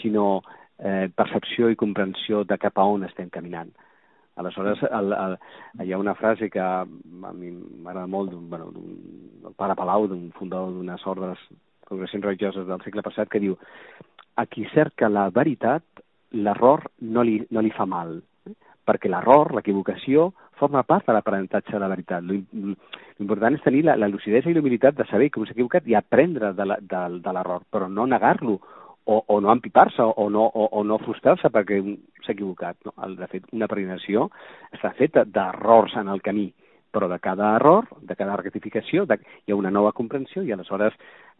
sinó 0.00 0.40
eh, 0.78 1.08
percepció 1.14 1.68
i 1.70 1.76
comprensió 1.76 2.44
de 2.44 2.58
cap 2.60 2.78
a 2.78 2.86
on 2.88 3.04
estem 3.04 3.28
caminant. 3.32 3.72
Aleshores, 4.36 4.82
el, 4.90 5.12
el, 5.16 5.36
hi 5.84 5.92
ha 5.92 5.98
una 5.98 6.14
frase 6.14 6.50
que 6.52 6.60
a 6.60 6.84
mi 6.84 7.50
m'agrada 7.50 8.06
molt, 8.06 8.34
bueno, 8.50 8.68
el 9.48 9.54
pare 9.56 9.76
Palau, 9.78 10.08
d'un 10.10 10.28
fundador 10.36 10.74
d'unes 10.74 11.06
ordres 11.08 11.40
congregacions 11.86 12.24
religioses 12.24 12.66
del 12.68 12.82
segle 12.84 13.04
passat, 13.06 13.30
que 13.32 13.40
diu 13.40 13.56
a 14.36 14.44
qui 14.46 14.66
cerca 14.74 15.08
la 15.08 15.28
veritat, 15.30 15.84
l'error 16.36 16.84
no, 17.00 17.22
li, 17.24 17.38
no 17.50 17.62
li 17.64 17.72
fa 17.72 17.86
mal, 17.88 18.18
perquè 18.86 19.08
l'error, 19.08 19.54
l'equivocació, 19.56 20.30
forma 20.60 20.82
part 20.88 21.06
de 21.08 21.14
l'aprenentatge 21.16 21.72
de 21.72 21.80
la 21.80 21.90
veritat. 21.90 22.24
L'important 22.24 23.56
és 23.56 23.64
tenir 23.64 23.84
la, 23.86 23.96
la 23.96 24.08
lucidesa 24.10 24.50
i 24.50 24.56
l'humilitat 24.56 24.96
de 24.98 25.06
saber 25.08 25.30
que 25.30 25.44
s'ha 25.44 25.56
equivocat 25.56 25.88
i 25.88 25.96
aprendre 25.96 26.52
de 26.56 26.66
l'error, 27.32 27.64
però 27.72 27.88
no 27.88 28.06
negar-lo 28.08 28.60
o, 29.06 29.22
o 29.26 29.40
no 29.40 29.52
empipar-se 29.52 30.02
o 30.02 30.28
no, 30.30 30.44
o, 30.44 30.68
o 30.78 30.84
no 30.84 30.98
frustrar-se 30.98 31.50
perquè 31.54 31.78
s'ha 32.24 32.34
equivocat. 32.34 32.78
No? 32.86 32.94
De 33.16 33.28
fet, 33.30 33.46
una 33.54 33.68
peregrinació 33.70 34.28
està 34.74 34.92
feta 34.98 35.24
d'errors 35.24 35.94
en 36.00 36.10
el 36.12 36.22
camí, 36.26 36.48
però 36.90 37.08
de 37.08 37.18
cada 37.22 37.54
error, 37.56 37.86
de 38.00 38.16
cada 38.18 38.36
rectificació, 38.40 39.06
de, 39.06 39.20
hi 39.46 39.54
ha 39.54 39.58
una 39.58 39.70
nova 39.70 39.94
comprensió 39.96 40.42
i 40.42 40.52
aleshores 40.52 40.96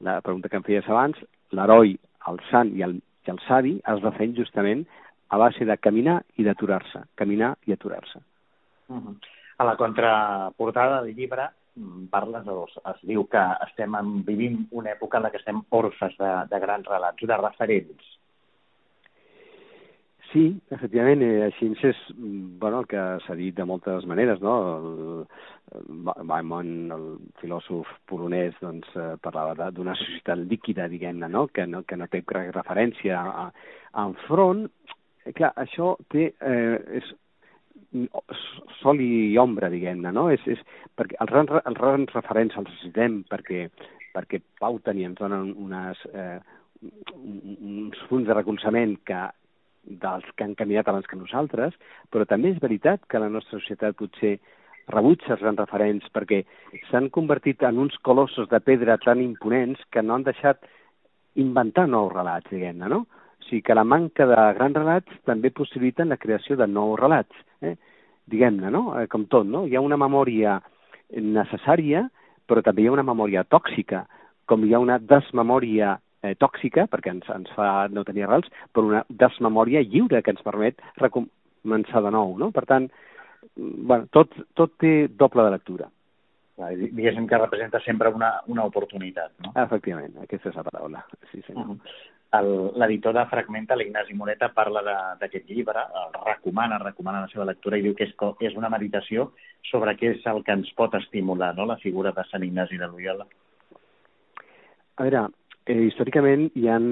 la 0.06 0.20
pregunta 0.23 0.50
que 0.52 0.61
em 0.61 0.66
feies 0.66 0.88
abans, 0.88 1.18
l'heroi, 1.56 1.96
el 2.30 2.40
sant 2.50 2.73
i 2.76 2.85
el, 2.87 2.99
i 3.26 3.35
el 3.35 3.42
savi 3.46 3.76
es 3.92 4.02
va 4.04 4.14
fent 4.14 4.35
justament 4.38 4.85
a 5.28 5.38
base 5.42 5.66
de 5.66 5.76
caminar 5.82 6.20
i 6.38 6.46
d'aturar-se, 6.46 7.02
caminar 7.18 7.56
i 7.66 7.75
aturar-se. 7.75 8.20
Uh 8.88 9.00
-huh. 9.00 9.16
A 9.58 9.64
la 9.64 9.76
contraportada 9.76 11.02
del 11.02 11.16
llibre 11.16 11.49
parles, 12.11 12.47
o 12.49 12.66
es 12.66 13.00
diu 13.09 13.26
que 13.30 13.42
estem 13.68 13.97
en, 13.99 14.12
vivim 14.26 14.62
una 14.71 14.95
època 14.95 15.18
en 15.18 15.26
la 15.26 15.33
que 15.33 15.40
estem 15.42 15.62
orfes 15.71 16.16
de, 16.21 16.30
de 16.50 16.61
grans 16.62 16.88
relats, 16.88 17.26
de 17.33 17.42
referents. 17.42 18.14
Sí, 20.33 20.49
efectivament, 20.75 21.23
eh, 21.23 21.45
així 21.47 21.68
és 21.87 21.99
bueno, 22.16 22.80
el 22.83 22.88
que 22.90 23.02
s'ha 23.25 23.37
dit 23.38 23.54
de 23.54 23.64
moltes 23.64 24.06
maneres, 24.11 24.40
no? 24.42 25.25
Maimon, 26.26 26.73
el 26.97 27.06
filòsof 27.40 27.88
polonès, 28.11 28.56
doncs, 28.61 28.88
eh, 28.97 29.14
parlava 29.23 29.71
d'una 29.71 29.95
societat 29.97 30.42
líquida, 30.50 30.88
diguem-ne, 30.90 31.28
no? 31.30 31.47
Que, 31.49 31.66
no? 31.66 31.85
que 31.87 31.97
no 31.97 32.09
té 32.11 32.25
referència 32.26 33.21
a, 33.21 33.47
a 33.92 34.06
enfront. 34.11 34.66
Eh, 35.25 35.33
clar, 35.33 35.52
això 35.62 35.95
té, 36.11 36.33
eh, 36.40 37.00
és 37.00 37.14
sol 38.81 39.00
i 39.00 39.37
ombra, 39.41 39.71
diguem-ne, 39.73 40.12
no? 40.12 40.29
És, 40.35 40.43
és, 40.50 40.61
perquè 40.99 41.19
els 41.23 41.33
grans, 41.33 41.55
els 41.62 41.81
grans 41.81 42.12
referents 42.17 42.59
els 42.59 42.69
necessitem 42.69 43.23
perquè, 43.31 43.67
perquè 44.17 44.43
pauten 44.61 45.00
i 45.00 45.09
ens 45.09 45.19
donen 45.21 45.53
unes, 45.67 46.03
eh, 46.12 46.38
uns 46.83 48.07
punts 48.11 48.29
de 48.29 48.37
recolzament 48.37 48.97
que 49.09 49.25
dels 49.87 50.26
que 50.35 50.45
han 50.45 50.57
caminat 50.59 50.88
abans 50.91 51.07
que 51.07 51.19
nosaltres, 51.19 51.75
però 52.11 52.26
també 52.26 52.50
és 52.53 52.62
veritat 52.62 53.05
que 53.09 53.23
la 53.23 53.31
nostra 53.31 53.61
societat 53.61 53.97
potser 53.99 54.37
rebutja 54.91 55.35
els 55.35 55.43
grans 55.43 55.61
referents 55.62 56.09
perquè 56.15 56.43
s'han 56.91 57.09
convertit 57.15 57.62
en 57.67 57.79
uns 57.83 57.97
colossos 58.07 58.49
de 58.50 58.61
pedra 58.62 58.99
tan 59.03 59.23
imponents 59.23 59.83
que 59.91 60.03
no 60.03 60.15
han 60.15 60.26
deixat 60.26 60.62
inventar 61.37 61.87
nous 61.88 62.12
relats, 62.12 62.50
diguem-ne, 62.50 62.91
no? 62.91 63.05
Sigui 63.47 63.62
que 63.62 63.75
la 63.75 63.85
manca 63.85 64.26
de 64.26 64.37
grans 64.59 64.76
relats 64.76 65.21
també 65.29 65.53
possibiliten 65.55 66.11
la 66.11 66.19
creació 66.19 66.57
de 66.59 66.67
nous 66.67 66.99
relats. 66.99 67.45
Eh? 67.62 67.76
Diguem-ne, 68.26 68.71
no? 68.75 68.88
Eh, 68.99 69.07
com 69.11 69.26
tot, 69.31 69.47
no? 69.47 69.65
Hi 69.67 69.76
ha 69.76 69.85
una 69.85 69.99
memòria 70.00 70.59
necessària, 71.15 72.07
però 72.47 72.62
també 72.67 72.83
hi 72.83 72.91
ha 72.91 72.97
una 72.97 73.07
memòria 73.07 73.45
tòxica, 73.47 74.05
com 74.47 74.65
hi 74.65 74.75
ha 74.75 74.83
una 74.83 74.99
desmemòria 74.99 75.97
eh, 76.23 76.35
tòxica, 76.38 76.87
perquè 76.91 77.12
ens, 77.15 77.29
ens 77.35 77.53
fa 77.55 77.87
no 77.93 78.05
tenir 78.07 78.26
arrels, 78.26 78.50
però 78.75 78.91
una 78.91 79.05
desmemòria 79.09 79.85
lliure 79.87 80.23
que 80.23 80.35
ens 80.35 80.43
permet 80.47 80.83
començar 81.15 82.03
de 82.03 82.15
nou, 82.15 82.35
no? 82.38 82.50
Per 82.55 82.67
tant, 82.67 82.91
bueno, 83.57 84.07
tot, 84.15 84.35
tot 84.59 84.75
té 84.83 84.97
doble 85.09 85.47
de 85.47 85.55
lectura. 85.55 85.91
Diguéssim 86.57 87.26
que 87.29 87.38
representa 87.38 87.79
sempre 87.85 88.09
una, 88.09 88.31
una 88.49 88.65
oportunitat, 88.65 89.35
no? 89.45 89.53
Efectivament, 89.61 90.15
aquesta 90.25 90.50
és 90.50 90.57
la 90.57 90.65
paraula. 90.67 91.03
Sí, 91.31 91.43
senyor. 91.45 91.67
Uh 91.67 91.75
-huh 91.76 92.15
l'editor 92.43 93.14
de 93.16 93.25
Fragmenta, 93.31 93.76
l'Ignasi 93.76 94.14
Moreta, 94.14 94.49
parla 94.55 94.83
d'aquest 95.21 95.49
llibre, 95.50 95.83
el 96.02 96.14
recomana, 96.26 96.78
recomana 96.83 97.25
la 97.25 97.31
seva 97.33 97.47
lectura 97.49 97.78
i 97.78 97.85
diu 97.85 97.95
que 97.97 98.09
és, 98.09 98.14
és 98.50 98.57
una 98.59 98.71
meditació 98.73 99.31
sobre 99.71 99.97
què 99.99 100.12
és 100.16 100.26
el 100.31 100.43
que 100.45 100.55
ens 100.57 100.71
pot 100.78 100.95
estimular, 100.99 101.55
no?, 101.57 101.66
la 101.66 101.81
figura 101.83 102.12
de 102.16 102.25
Sant 102.31 102.45
Ignasi 102.47 102.78
de 102.81 102.88
Loyola. 102.90 103.26
A 104.97 105.05
veure, 105.05 105.26
eh, 105.66 105.76
històricament 105.88 106.49
hi 106.56 106.66
han 106.70 106.87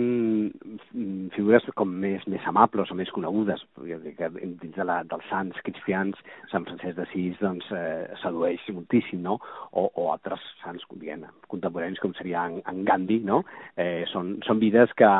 mm, 0.51 1.31
figures 1.37 1.67
com 1.79 1.91
més, 2.05 2.25
més 2.31 2.45
amables 2.51 2.91
o 2.91 2.97
més 2.99 3.11
conegudes. 3.15 3.63
Dins 3.79 4.77
de 4.77 4.87
la, 4.87 5.01
dels 5.11 5.29
sants 5.31 5.61
cristians, 5.67 6.19
Sant 6.53 6.67
Francesc 6.69 6.99
d'Assís 6.99 7.39
doncs, 7.43 7.71
eh, 7.75 8.07
sedueix 8.23 8.65
moltíssim, 8.75 9.23
no? 9.25 9.39
O, 9.73 9.89
o 9.89 10.09
altres 10.13 10.43
sants 10.63 10.87
diguem, 10.95 11.27
contemporanis 11.51 12.03
com 12.03 12.15
seria 12.19 12.47
en, 12.51 12.61
en 12.71 12.83
Gandhi, 12.89 13.21
no? 13.27 13.45
Eh, 13.77 14.05
són, 14.13 14.37
són 14.47 14.63
vides 14.63 14.93
que, 14.99 15.11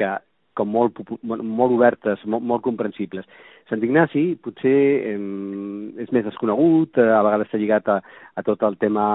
que, 0.00 0.16
com 0.56 0.72
molt, 0.72 0.96
molt 1.22 1.74
obertes, 1.76 2.22
molt, 2.24 2.44
molt 2.44 2.64
comprensibles. 2.64 3.28
Sant 3.66 3.82
Ignasi 3.82 4.36
potser 4.44 4.76
eh, 5.10 5.16
és 6.02 6.12
més 6.14 6.24
desconegut, 6.24 6.96
eh, 7.02 7.10
a 7.10 7.22
vegades 7.26 7.48
està 7.48 7.60
lligat 7.60 7.90
a, 7.90 7.96
a 8.38 8.44
tot 8.46 8.62
el 8.68 8.78
tema 8.82 9.06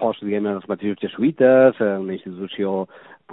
fos, 0.00 0.18
diguem 0.24 0.48
dels 0.50 0.66
mateixos 0.70 1.00
jesuïtes, 1.04 1.78
eh, 1.78 1.92
una 2.02 2.16
institució 2.16 2.84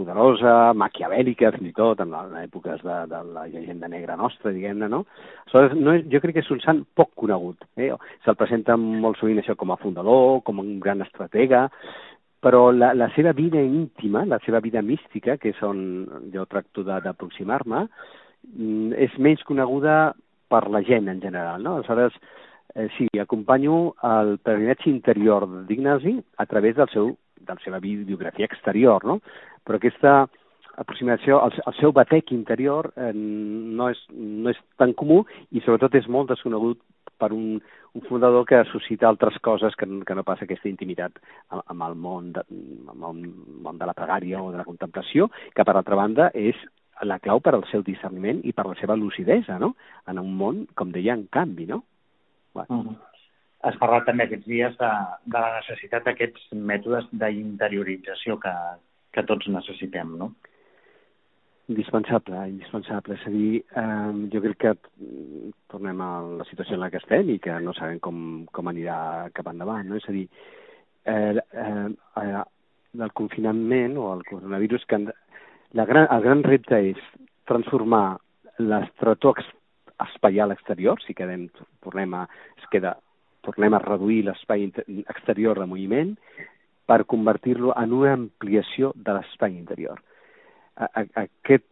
poderosa, 0.01 0.73
maquiavèlica, 0.77 1.53
fins 1.55 1.71
i 1.71 1.73
tot, 1.77 2.01
en, 2.03 2.13
en 2.17 2.37
èpoques 2.41 2.83
de, 2.83 2.97
de 3.11 3.21
la 3.35 3.47
llegenda 3.49 3.89
negra 3.91 4.17
nostra, 4.19 4.53
diguem-ne, 4.53 4.89
no? 4.91 5.03
Aleshores, 5.45 5.77
no 5.77 5.95
és, 5.97 6.05
jo 6.11 6.21
crec 6.23 6.37
que 6.37 6.43
és 6.45 6.53
un 6.53 6.61
sant 6.63 6.83
poc 6.97 7.13
conegut. 7.23 7.63
Eh? 7.77 7.91
Se'l 8.25 8.39
presenta 8.39 8.77
molt 8.79 9.21
sovint 9.21 9.41
això 9.41 9.55
com 9.59 9.73
a 9.73 9.79
fundador, 9.81 10.41
com 10.47 10.59
un 10.63 10.79
gran 10.83 11.03
estratega, 11.05 11.67
però 12.41 12.71
la, 12.73 12.91
la 12.97 13.11
seva 13.15 13.35
vida 13.37 13.61
íntima, 13.61 14.25
la 14.25 14.41
seva 14.45 14.59
vida 14.65 14.81
mística, 14.81 15.37
que 15.37 15.53
és 15.53 15.63
on 15.63 15.79
jo 16.33 16.47
tracto 16.49 16.83
d'aproximar-me, 16.87 17.85
mm, 18.49 18.93
és 19.07 19.17
menys 19.21 19.45
coneguda 19.45 20.15
per 20.51 20.65
la 20.73 20.81
gent 20.83 21.11
en 21.11 21.21
general. 21.21 21.61
No? 21.61 21.77
Aleshores, 21.79 22.17
eh, 22.75 22.89
sí, 22.97 23.07
acompanyo 23.21 23.93
el 24.03 24.39
peregrinatge 24.39 24.89
interior 24.89 25.45
d'Ignasi 25.67 26.17
a 26.37 26.47
través 26.49 26.75
del 26.75 26.89
seu, 26.89 27.13
de 27.41 27.53
la 27.53 27.61
seva 27.63 27.79
biografia 27.79 28.45
exterior, 28.45 29.05
no? 29.05 29.19
Però 29.65 29.77
aquesta 29.77 30.27
aproximació, 30.81 31.41
el, 31.45 31.57
el 31.67 31.75
seu 31.79 31.91
batec 31.93 32.31
interior 32.31 32.91
eh, 32.95 33.11
no, 33.13 33.89
és, 33.91 33.99
no 34.11 34.49
és 34.49 34.59
tan 34.79 34.95
comú 34.97 35.21
i 35.51 35.61
sobretot 35.61 35.95
és 35.99 36.07
molt 36.07 36.31
desconegut 36.31 36.79
per 37.21 37.31
un, 37.35 37.59
un 37.93 38.05
fundador 38.07 38.45
que 38.49 38.63
suscita 38.71 39.07
altres 39.09 39.37
coses 39.45 39.75
que, 39.77 39.87
que 40.07 40.17
no 40.17 40.25
passa 40.27 40.47
aquesta 40.47 40.69
intimitat 40.71 41.19
amb 41.51 41.85
el 41.85 41.97
món 41.99 42.31
de, 42.37 42.43
amb 42.89 43.09
el 43.09 43.23
món 43.65 43.81
de 43.81 43.89
la 43.89 43.95
pregària 43.97 44.41
o 44.41 44.51
de 44.51 44.61
la 44.61 44.67
contemplació, 44.67 45.29
que 45.55 45.65
per 45.67 45.75
altra 45.75 45.99
banda 45.99 46.31
és 46.33 46.57
la 47.07 47.19
clau 47.19 47.41
per 47.41 47.55
al 47.57 47.65
seu 47.71 47.83
discerniment 47.85 48.41
i 48.45 48.53
per 48.53 48.67
la 48.67 48.77
seva 48.79 48.97
lucidesa, 48.97 49.57
no? 49.59 49.73
En 50.07 50.19
un 50.21 50.35
món, 50.37 50.65
com 50.77 50.91
deia, 50.93 51.15
en 51.17 51.25
canvi, 51.33 51.65
no? 51.69 51.83
Bueno. 52.53 52.67
Uh 52.69 52.85
-huh. 52.85 52.99
Has 53.63 53.77
parlat 53.77 54.05
també 54.05 54.23
aquests 54.23 54.47
dies 54.47 54.77
de, 54.77 54.91
de 55.25 55.39
la 55.39 55.59
necessitat 55.59 56.05
d'aquests 56.05 56.53
mètodes 56.53 57.05
d'interiorització 57.11 58.39
que, 58.39 58.53
que 59.11 59.23
tots 59.27 59.49
necessitem, 59.51 60.15
no? 60.19 60.31
Indispensable, 61.71 62.39
indispensable. 62.49 63.15
És 63.15 63.27
a 63.27 63.31
dir, 63.31 63.63
eh, 63.79 64.11
jo 64.33 64.41
crec 64.43 64.57
que 64.63 64.73
tornem 65.71 66.01
a 66.01 66.09
la 66.41 66.47
situació 66.49 66.75
en 66.75 66.83
la 66.83 66.89
que 66.91 66.99
estem 66.99 67.29
i 67.29 67.39
que 67.39 67.59
no 67.63 67.73
sabem 67.77 67.99
com, 67.99 68.17
com 68.51 68.71
anirà 68.71 69.29
cap 69.35 69.47
endavant, 69.51 69.87
no? 69.87 69.99
És 70.01 70.07
a 70.09 70.15
dir, 70.15 70.27
eh, 71.05 71.37
eh, 71.37 71.87
eh, 72.23 72.43
del 72.93 73.13
confinament 73.13 73.97
o 73.97 74.11
el 74.13 74.25
coronavirus, 74.27 74.85
que 74.85 74.99
la 75.71 75.85
gran, 75.85 76.07
el 76.11 76.21
gran 76.25 76.43
repte 76.43 76.81
és 76.91 76.99
transformar 77.47 78.17
l'estretó 78.59 79.33
espaial 80.07 80.51
exterior, 80.51 80.99
si 81.05 81.15
quedem, 81.15 81.47
tornem 81.85 82.13
a, 82.17 82.25
es 82.59 82.67
queda, 82.73 82.97
tornem 83.45 83.73
a 83.73 83.81
reduir 83.83 84.25
l'espai 84.27 84.67
exterior 85.07 85.59
de 85.59 85.69
moviment 85.69 86.15
per 86.91 87.05
convertir-lo 87.15 87.71
en 87.79 87.93
una 87.95 88.15
ampliació 88.19 88.91
de 88.95 89.15
l'espai 89.15 89.55
interior 89.55 90.01
aquest, 90.75 91.65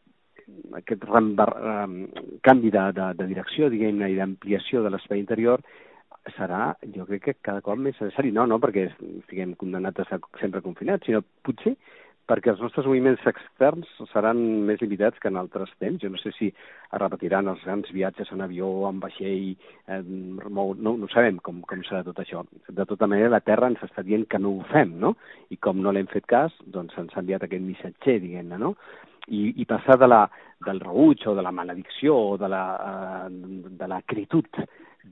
aquest 0.75 1.05
um, 1.09 2.07
canvi 2.43 2.71
de, 2.71 2.85
de, 2.95 3.11
de 3.19 3.27
direcció, 3.29 3.69
diguem-ne, 3.69 4.09
i 4.11 4.17
d'ampliació 4.17 4.83
de 4.83 4.91
l'espai 4.93 5.21
interior 5.21 5.63
serà, 6.35 6.73
jo 6.95 7.05
crec 7.07 7.23
que 7.25 7.35
cada 7.41 7.63
cop 7.65 7.79
més 7.79 7.97
necessari. 7.99 8.31
No, 8.35 8.45
no 8.45 8.59
perquè 8.61 8.89
estiguem 8.89 9.55
condemnats 9.59 10.01
a 10.01 10.07
estar 10.07 10.19
sempre 10.41 10.61
confinats, 10.65 11.07
sinó 11.07 11.23
potser 11.45 11.75
perquè 12.29 12.51
els 12.53 12.61
nostres 12.61 12.85
moviments 12.85 13.23
externs 13.29 13.89
seran 14.11 14.39
més 14.67 14.81
limitats 14.83 15.17
que 15.21 15.31
en 15.31 15.39
altres 15.41 15.71
temps. 15.81 15.97
Jo 16.03 16.11
no 16.13 16.19
sé 16.21 16.31
si 16.37 16.49
es 16.51 16.99
repetiran 17.01 17.49
els 17.49 17.63
grans 17.65 17.89
viatges 17.95 18.29
en 18.35 18.43
avió, 18.45 18.69
en 18.89 18.99
vaixell, 19.01 19.55
eh, 19.89 20.01
no, 20.05 20.69
no, 20.77 20.95
no 21.01 21.09
sabem 21.09 21.39
com, 21.45 21.63
com 21.69 21.81
serà 21.87 22.03
tot 22.05 22.21
això. 22.21 22.43
De 22.67 22.85
tota 22.89 23.09
manera, 23.09 23.33
la 23.33 23.43
Terra 23.45 23.71
ens 23.71 23.81
està 23.85 24.05
dient 24.05 24.27
que 24.29 24.41
no 24.41 24.53
ho 24.55 24.65
fem, 24.69 24.93
no? 25.01 25.15
I 25.49 25.57
com 25.57 25.81
no 25.81 25.93
l'hem 25.95 26.09
fet 26.11 26.27
cas, 26.29 26.53
doncs 26.65 26.97
ens 27.01 27.15
ha 27.15 27.23
enviat 27.23 27.47
aquest 27.47 27.65
missatger, 27.65 28.19
diguem-ne, 28.25 28.59
no? 28.61 28.75
I, 29.29 29.55
i 29.61 29.65
passar 29.69 29.97
de 30.01 30.09
la, 30.09 30.23
del 30.65 30.81
rebuig 30.81 31.25
o 31.29 31.33
de 31.37 31.45
la 31.45 31.53
maledicció 31.53 32.15
o 32.33 32.37
de 32.41 32.49
la, 32.49 32.63
eh, 32.85 33.73
de 33.81 33.89
l'acritud 33.89 34.61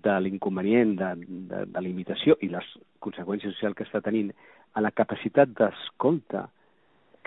de 0.03 0.19
l'inconvenient, 0.21 0.93
de, 0.99 1.09
de, 1.49 1.63
de 1.73 1.81
la 1.81 1.89
imitació 1.89 2.37
i 2.45 2.51
les 2.53 2.69
conseqüències 3.01 3.55
socials 3.55 3.77
que 3.77 3.87
està 3.87 4.03
tenint 4.05 4.29
a 4.77 4.83
la 4.83 4.93
capacitat 4.93 5.53
d'escolta 5.57 6.45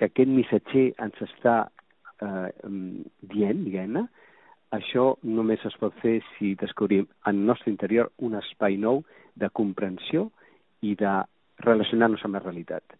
que 0.00 0.08
aquest 0.08 0.32
missatger 0.32 0.86
ens 1.04 1.18
està 1.26 1.56
eh, 2.24 2.48
dient, 3.34 3.64
diguem-ne, 3.66 4.06
això 4.72 5.10
només 5.26 5.60
es 5.68 5.76
pot 5.82 5.92
fer 6.00 6.20
si 6.36 6.54
descobrim 6.56 7.08
en 7.28 7.44
nostre 7.44 7.68
interior 7.72 8.08
un 8.24 8.38
espai 8.38 8.78
nou 8.80 9.02
de 9.36 9.50
comprensió 9.60 10.30
i 10.86 10.94
de 10.96 11.12
relacionar-nos 11.66 12.24
amb 12.24 12.38
la 12.38 12.44
realitat. 12.46 12.96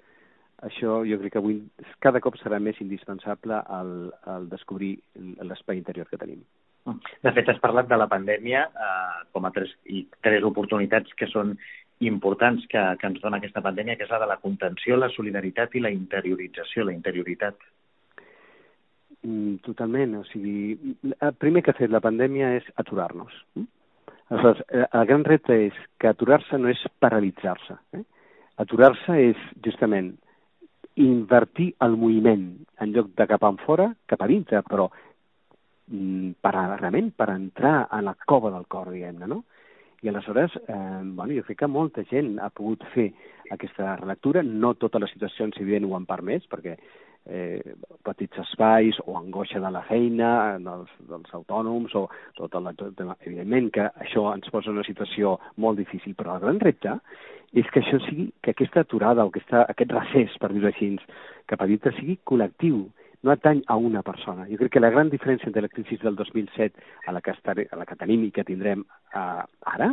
Això 0.66 0.99
jo 1.09 1.16
crec 1.23 1.33
que 1.33 1.40
avui 1.40 1.61
cada 2.04 2.21
cop 2.21 2.37
serà 2.37 2.59
més 2.61 2.80
indispensable 2.85 3.62
el, 3.78 3.95
el 4.35 4.50
descobrir 4.52 4.99
l'espai 5.40 5.80
interior 5.80 6.11
que 6.11 6.21
tenim. 6.21 6.42
De 7.25 7.33
fet, 7.37 7.49
has 7.49 7.61
parlat 7.62 7.88
de 7.88 7.97
la 7.97 8.09
pandèmia 8.12 8.66
eh, 8.69 9.23
com 9.33 9.49
a 9.49 9.52
tres, 9.57 9.73
i 9.88 10.04
tres 10.25 10.45
oportunitats 10.45 11.16
que 11.16 11.28
són 11.33 11.54
importants 12.00 12.64
que, 12.69 12.80
que 13.00 13.09
ens 13.09 13.21
dona 13.21 13.38
aquesta 13.40 13.62
pandèmia, 13.64 13.97
que 13.97 14.07
és 14.07 14.12
la 14.12 14.21
de 14.23 14.28
la 14.30 14.38
contenció, 14.40 14.97
la 14.97 15.11
solidaritat 15.12 15.75
i 15.76 15.85
la 15.85 15.92
interiorització, 15.92 16.87
la 16.88 16.97
interioritat. 16.97 17.61
Mm, 19.23 19.61
totalment. 19.66 20.16
O 20.23 20.25
sigui, 20.30 20.95
el 21.12 21.35
primer 21.37 21.62
que 21.62 21.75
ha 21.75 21.78
fet 21.80 21.92
la 21.92 22.00
pandèmia 22.04 22.54
és 22.57 22.73
aturar-nos. 22.80 23.35
Mm? 23.59 23.69
Aleshores, 24.30 24.64
eh, 24.71 24.87
el 24.87 25.07
gran 25.11 25.25
repte 25.26 25.57
és 25.66 25.76
que 25.99 26.09
aturar-se 26.09 26.59
no 26.59 26.71
és 26.71 26.80
paralitzar-se. 27.02 27.76
Eh? 27.99 28.04
Aturar-se 28.62 29.16
és 29.30 29.47
justament 29.64 30.14
invertir 31.00 31.73
el 31.85 31.97
moviment 31.97 32.45
en 32.80 32.92
lloc 32.95 33.12
de 33.16 33.26
cap 33.26 33.45
fora, 33.66 33.90
cap 34.07 34.23
a 34.23 34.28
dintre, 34.30 34.62
però 34.62 34.88
mm, 35.90 36.37
per, 36.40 36.54
realment 36.54 37.11
per 37.16 37.30
entrar 37.35 37.88
a 37.90 38.00
la 38.02 38.14
cova 38.14 38.50
del 38.54 38.66
cor, 38.66 38.90
diguem-ne, 38.95 39.26
no? 39.26 39.45
I 40.02 40.09
aleshores, 40.09 40.54
eh, 40.57 41.00
bueno, 41.04 41.35
jo 41.35 41.45
crec 41.45 41.59
que 41.61 41.69
molta 41.69 42.04
gent 42.09 42.38
ha 42.40 42.49
pogut 42.49 42.85
fer 42.95 43.11
aquesta 43.52 43.97
relectura, 44.00 44.42
no 44.42 44.75
totes 44.75 45.02
les 45.02 45.12
situacions, 45.12 45.59
evident, 45.61 45.85
ho 45.85 45.97
han 45.99 46.07
permès, 46.09 46.47
perquè 46.49 46.76
eh, 47.26 47.75
petits 48.07 48.40
espais 48.40 48.97
o 49.04 49.16
angoixa 49.19 49.61
de 49.61 49.71
la 49.71 49.83
feina 49.88 50.30
dels, 50.62 50.92
dels 51.11 51.35
autònoms 51.37 51.95
o 51.99 52.07
tot 52.38 52.57
el, 52.57 52.71
tot, 52.78 53.02
evidentment 53.26 53.69
que 53.75 53.90
això 54.07 54.30
ens 54.35 54.49
posa 54.52 54.71
en 54.71 54.78
una 54.78 54.87
situació 54.88 55.37
molt 55.57 55.78
difícil, 55.83 56.16
però 56.16 56.37
el 56.37 56.47
gran 56.47 56.62
repte 56.64 56.97
és 57.52 57.69
que 57.75 57.83
això 57.83 57.99
sigui, 58.07 58.30
que 58.40 58.54
aquesta 58.54 58.85
aturada 58.87 59.26
o 59.26 59.33
aquesta, 59.33 59.66
aquest 59.69 59.92
recés, 59.92 60.37
per 60.40 60.52
dir-ho 60.54 60.71
així, 60.71 60.95
cap 61.50 61.61
a 61.61 61.69
dintre 61.69 61.92
sigui 61.99 62.21
col·lectiu, 62.25 62.87
no 63.23 63.33
atany 63.33 63.62
a 63.67 63.77
una 63.77 64.03
persona. 64.03 64.47
Jo 64.49 64.57
crec 64.61 64.73
que 64.77 64.83
la 64.83 64.91
gran 64.91 65.11
diferència 65.12 65.49
entre 65.49 65.62
la 65.62 65.73
crisi 65.73 65.99
del 66.00 66.17
2007 66.17 66.81
a 67.07 67.12
la 67.12 67.21
que, 67.21 67.35
estaré, 67.37 67.67
a 67.71 67.77
la 67.77 67.87
que 67.87 67.99
tenim 68.00 68.25
i 68.25 68.31
que 68.33 68.45
tindrem 68.49 68.85
eh, 69.15 69.43
ara 69.75 69.91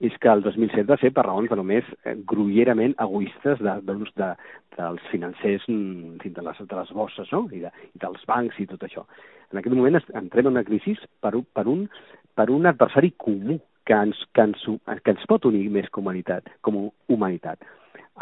és 0.00 0.16
que 0.20 0.30
el 0.30 0.42
2007 0.42 0.88
va 0.88 0.98
ser 0.98 1.12
per 1.14 1.26
raons 1.26 1.50
de 1.50 1.58
només 1.60 1.86
eh, 2.04 2.16
gruyerament 2.26 2.96
egoistes 3.04 3.60
de, 3.62 3.76
de, 3.86 3.96
de, 4.16 4.30
dels 4.78 5.06
financers 5.12 5.68
mm, 5.68 6.24
de 6.24 6.46
les, 6.48 6.64
de 6.64 6.80
les 6.80 6.92
bosses 6.96 7.30
no? 7.32 7.44
I, 7.52 7.62
de, 7.66 7.70
i 7.94 8.02
dels 8.02 8.26
bancs 8.26 8.58
i 8.58 8.66
tot 8.70 8.82
això. 8.86 9.06
En 9.52 9.60
aquest 9.60 9.76
moment 9.76 10.00
entrem 10.14 10.48
en 10.48 10.56
una 10.56 10.66
crisi 10.66 10.96
per, 11.22 11.36
per, 11.54 11.66
un, 11.70 11.86
per 12.34 12.50
un 12.50 12.66
adversari 12.66 13.14
comú 13.16 13.60
que 13.86 13.94
ens, 13.94 14.18
que, 14.34 14.48
ens, 14.48 14.64
que 15.04 15.14
ens 15.14 15.26
pot 15.30 15.44
unir 15.46 15.68
més 15.70 15.90
com 15.92 16.06
humanitat, 16.06 16.48
com 16.64 16.88
humanitat. 17.12 17.62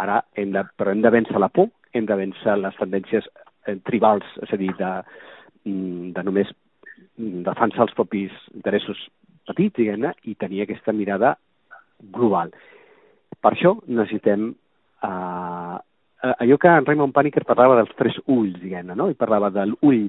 Ara 0.02 0.22
hem 0.36 0.52
de, 0.52 0.64
però 0.76 0.92
hem 0.92 1.02
de 1.04 1.12
vèncer 1.14 1.40
la 1.40 1.48
por, 1.52 1.70
hem 1.92 2.06
de 2.08 2.16
vèncer 2.18 2.56
les 2.58 2.76
tendències 2.80 3.28
tribals, 3.86 4.26
és 4.42 4.52
a 4.52 4.58
dir, 4.60 4.72
de, 4.78 4.92
mm, 5.68 6.12
de 6.16 6.24
només 6.26 6.50
defensar 7.16 7.86
els 7.86 7.94
propis 7.94 8.32
interessos 8.54 8.98
petits, 9.48 9.76
diguem-ne, 9.76 10.12
i 10.24 10.34
tenir 10.38 10.62
aquesta 10.62 10.94
mirada 10.96 11.36
global. 12.14 12.52
Per 13.42 13.52
això 13.52 13.76
necessitem 13.86 14.50
eh, 15.02 15.78
allò 16.22 16.58
que 16.58 16.70
en 16.70 16.86
Raymond 16.86 17.14
Paniker 17.14 17.44
parlava 17.46 17.78
dels 17.80 17.94
tres 17.98 18.18
ulls, 18.26 18.58
diguem-ne, 18.62 18.94
no? 18.98 19.08
i 19.10 19.18
parlava 19.18 19.50
de 19.50 19.66
l'ull 19.72 20.06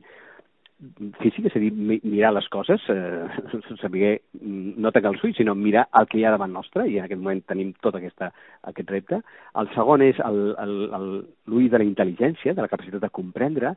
físic, 1.22 1.48
és 1.48 1.56
a 1.56 1.62
dir, 1.62 1.72
mirar 1.74 2.34
les 2.36 2.48
coses, 2.54 2.84
eh, 2.90 3.28
saber 3.82 4.14
no 4.42 4.92
tancar 4.92 5.14
els 5.14 5.24
ulls, 5.24 5.38
sinó 5.40 5.56
mirar 5.56 5.88
el 6.00 6.08
que 6.12 6.20
hi 6.20 6.26
ha 6.28 6.34
davant 6.36 6.54
nostre, 6.54 6.88
i 6.90 6.98
en 7.00 7.08
aquest 7.08 7.22
moment 7.22 7.44
tenim 7.50 7.74
tot 7.84 7.98
aquesta, 8.00 8.32
aquest 8.72 8.92
repte. 8.94 9.22
El 9.60 9.70
segon 9.76 10.06
és 10.06 10.20
l'ull 10.24 11.70
de 11.70 11.82
la 11.82 11.88
intel·ligència, 11.88 12.56
de 12.56 12.66
la 12.66 12.72
capacitat 12.72 13.04
de 13.04 13.14
comprendre, 13.14 13.76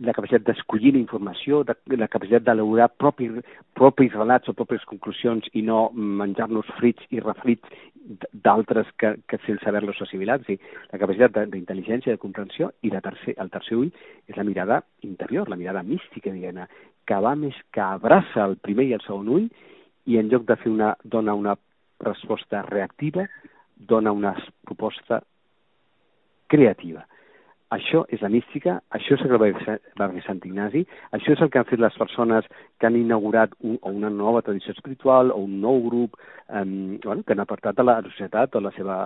la 0.00 0.12
capacitat 0.14 0.44
d'escollir 0.46 0.92
la 0.94 1.00
informació, 1.00 1.62
de, 1.66 1.74
la 1.98 2.08
capacitat 2.10 2.44
d'elaborar 2.46 2.88
propis, 3.02 3.32
propis 3.74 4.12
relats 4.14 4.50
o 4.50 4.54
pròpies 4.54 4.84
conclusions 4.86 5.48
i 5.58 5.62
no 5.66 5.88
menjar-nos 5.94 6.68
frits 6.78 7.08
i 7.10 7.22
refrits 7.22 7.66
d'altres 8.44 8.86
que, 8.98 9.14
que 9.26 9.38
sense 9.46 9.66
haver-los 9.68 9.98
assimilat. 10.04 10.46
Sí, 10.46 10.58
la 10.92 11.00
capacitat 11.02 11.50
d'intel·ligència, 11.50 12.14
de 12.14 12.22
comprensió, 12.22 12.70
i 12.82 12.92
la 12.94 13.02
tercer, 13.02 13.34
el 13.42 13.50
tercer 13.50 13.78
ull 13.78 13.90
és 14.30 14.38
la 14.38 14.46
mirada 14.46 14.82
interior, 15.06 15.50
la 15.50 15.58
mirada 15.58 15.82
mística, 15.86 16.30
diguem 16.30 16.62
que 17.06 17.18
va 17.18 17.34
més 17.38 17.58
que 17.74 17.82
abraça 17.82 18.46
el 18.46 18.58
primer 18.62 18.86
i 18.86 18.96
el 18.98 19.02
segon 19.06 19.30
ull 19.34 19.48
i 20.06 20.18
en 20.18 20.30
lloc 20.30 20.46
de 20.46 20.58
fer 20.62 20.70
una, 20.70 20.94
dona 21.02 21.34
una 21.34 21.56
resposta 22.02 22.62
reactiva, 22.66 23.26
dona 23.74 24.12
una 24.14 24.34
proposta 24.66 25.22
creativa. 26.46 27.06
Això 27.72 28.02
és 28.12 28.20
la 28.20 28.28
mística, 28.28 28.76
això 28.92 29.16
és 29.16 29.22
el 29.24 29.30
que 29.32 29.38
va 29.40 30.08
fer 30.12 30.22
Sant 30.26 30.40
Ignasi, 30.44 30.82
això 31.16 31.32
és 31.32 31.40
el 31.40 31.48
que 31.48 31.60
han 31.60 31.68
fet 31.70 31.80
les 31.80 31.96
persones 31.96 32.48
que 32.78 32.88
han 32.88 32.98
inaugurat 32.98 33.54
un, 33.60 33.78
o 33.80 33.92
una 33.96 34.10
nova 34.12 34.42
tradició 34.44 34.74
espiritual 34.76 35.32
o 35.32 35.38
un 35.46 35.60
nou 35.62 35.80
grup 35.86 36.18
eh, 36.20 36.64
bueno, 36.64 37.22
que 37.22 37.32
han 37.32 37.44
apartat 37.44 37.80
a 37.80 37.86
la 37.88 37.98
societat 38.04 38.54
o 38.54 38.60
a 38.60 38.66
la 38.68 38.72
seva, 38.76 38.96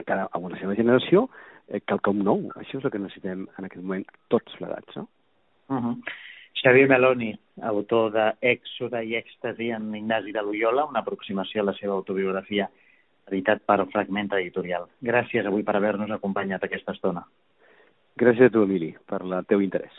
a 0.00 0.42
la 0.48 0.60
seva 0.62 0.78
generació 0.78 1.26
eh, 1.68 1.82
quelcom 1.84 2.24
nou. 2.24 2.46
Això 2.56 2.80
és 2.80 2.86
el 2.86 2.94
que 2.94 3.02
necessitem 3.02 3.44
en 3.58 3.68
aquest 3.68 3.84
moment 3.84 4.06
tots 4.32 4.56
plegats, 4.56 4.96
no? 4.96 5.08
Uh 5.68 5.80
-huh. 5.80 5.96
Xavier 6.62 6.88
Meloni, 6.88 7.32
autor 7.62 8.12
de 8.12 8.32
Èxode 8.40 9.04
i 9.04 9.16
Èxtasi 9.16 9.74
en 9.76 9.94
Ignasi 9.94 10.32
de 10.32 10.42
Loyola, 10.42 10.84
una 10.84 11.00
aproximació 11.00 11.62
a 11.62 11.64
la 11.64 11.74
seva 11.74 11.94
autobiografia 11.94 12.70
editat 13.30 13.62
per 13.66 13.82
Fragment 13.92 14.32
Editorial. 14.38 14.88
Gràcies 15.02 15.46
avui 15.46 15.62
per 15.66 15.76
haver-nos 15.76 16.10
acompanyat 16.10 16.64
aquesta 16.64 16.96
estona. 16.96 17.24
Gràcies 18.18 18.50
a 18.50 18.52
tu, 18.52 18.64
Emili, 18.66 18.92
per 19.08 19.22
el 19.24 19.38
teu 19.48 19.62
interès. 19.64 19.92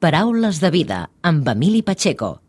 Paraules 0.00 0.60
de 0.60 0.70
vida 0.70 1.04
amb 1.22 1.48
Emili 1.48 1.82
Pacheco. 1.82 2.44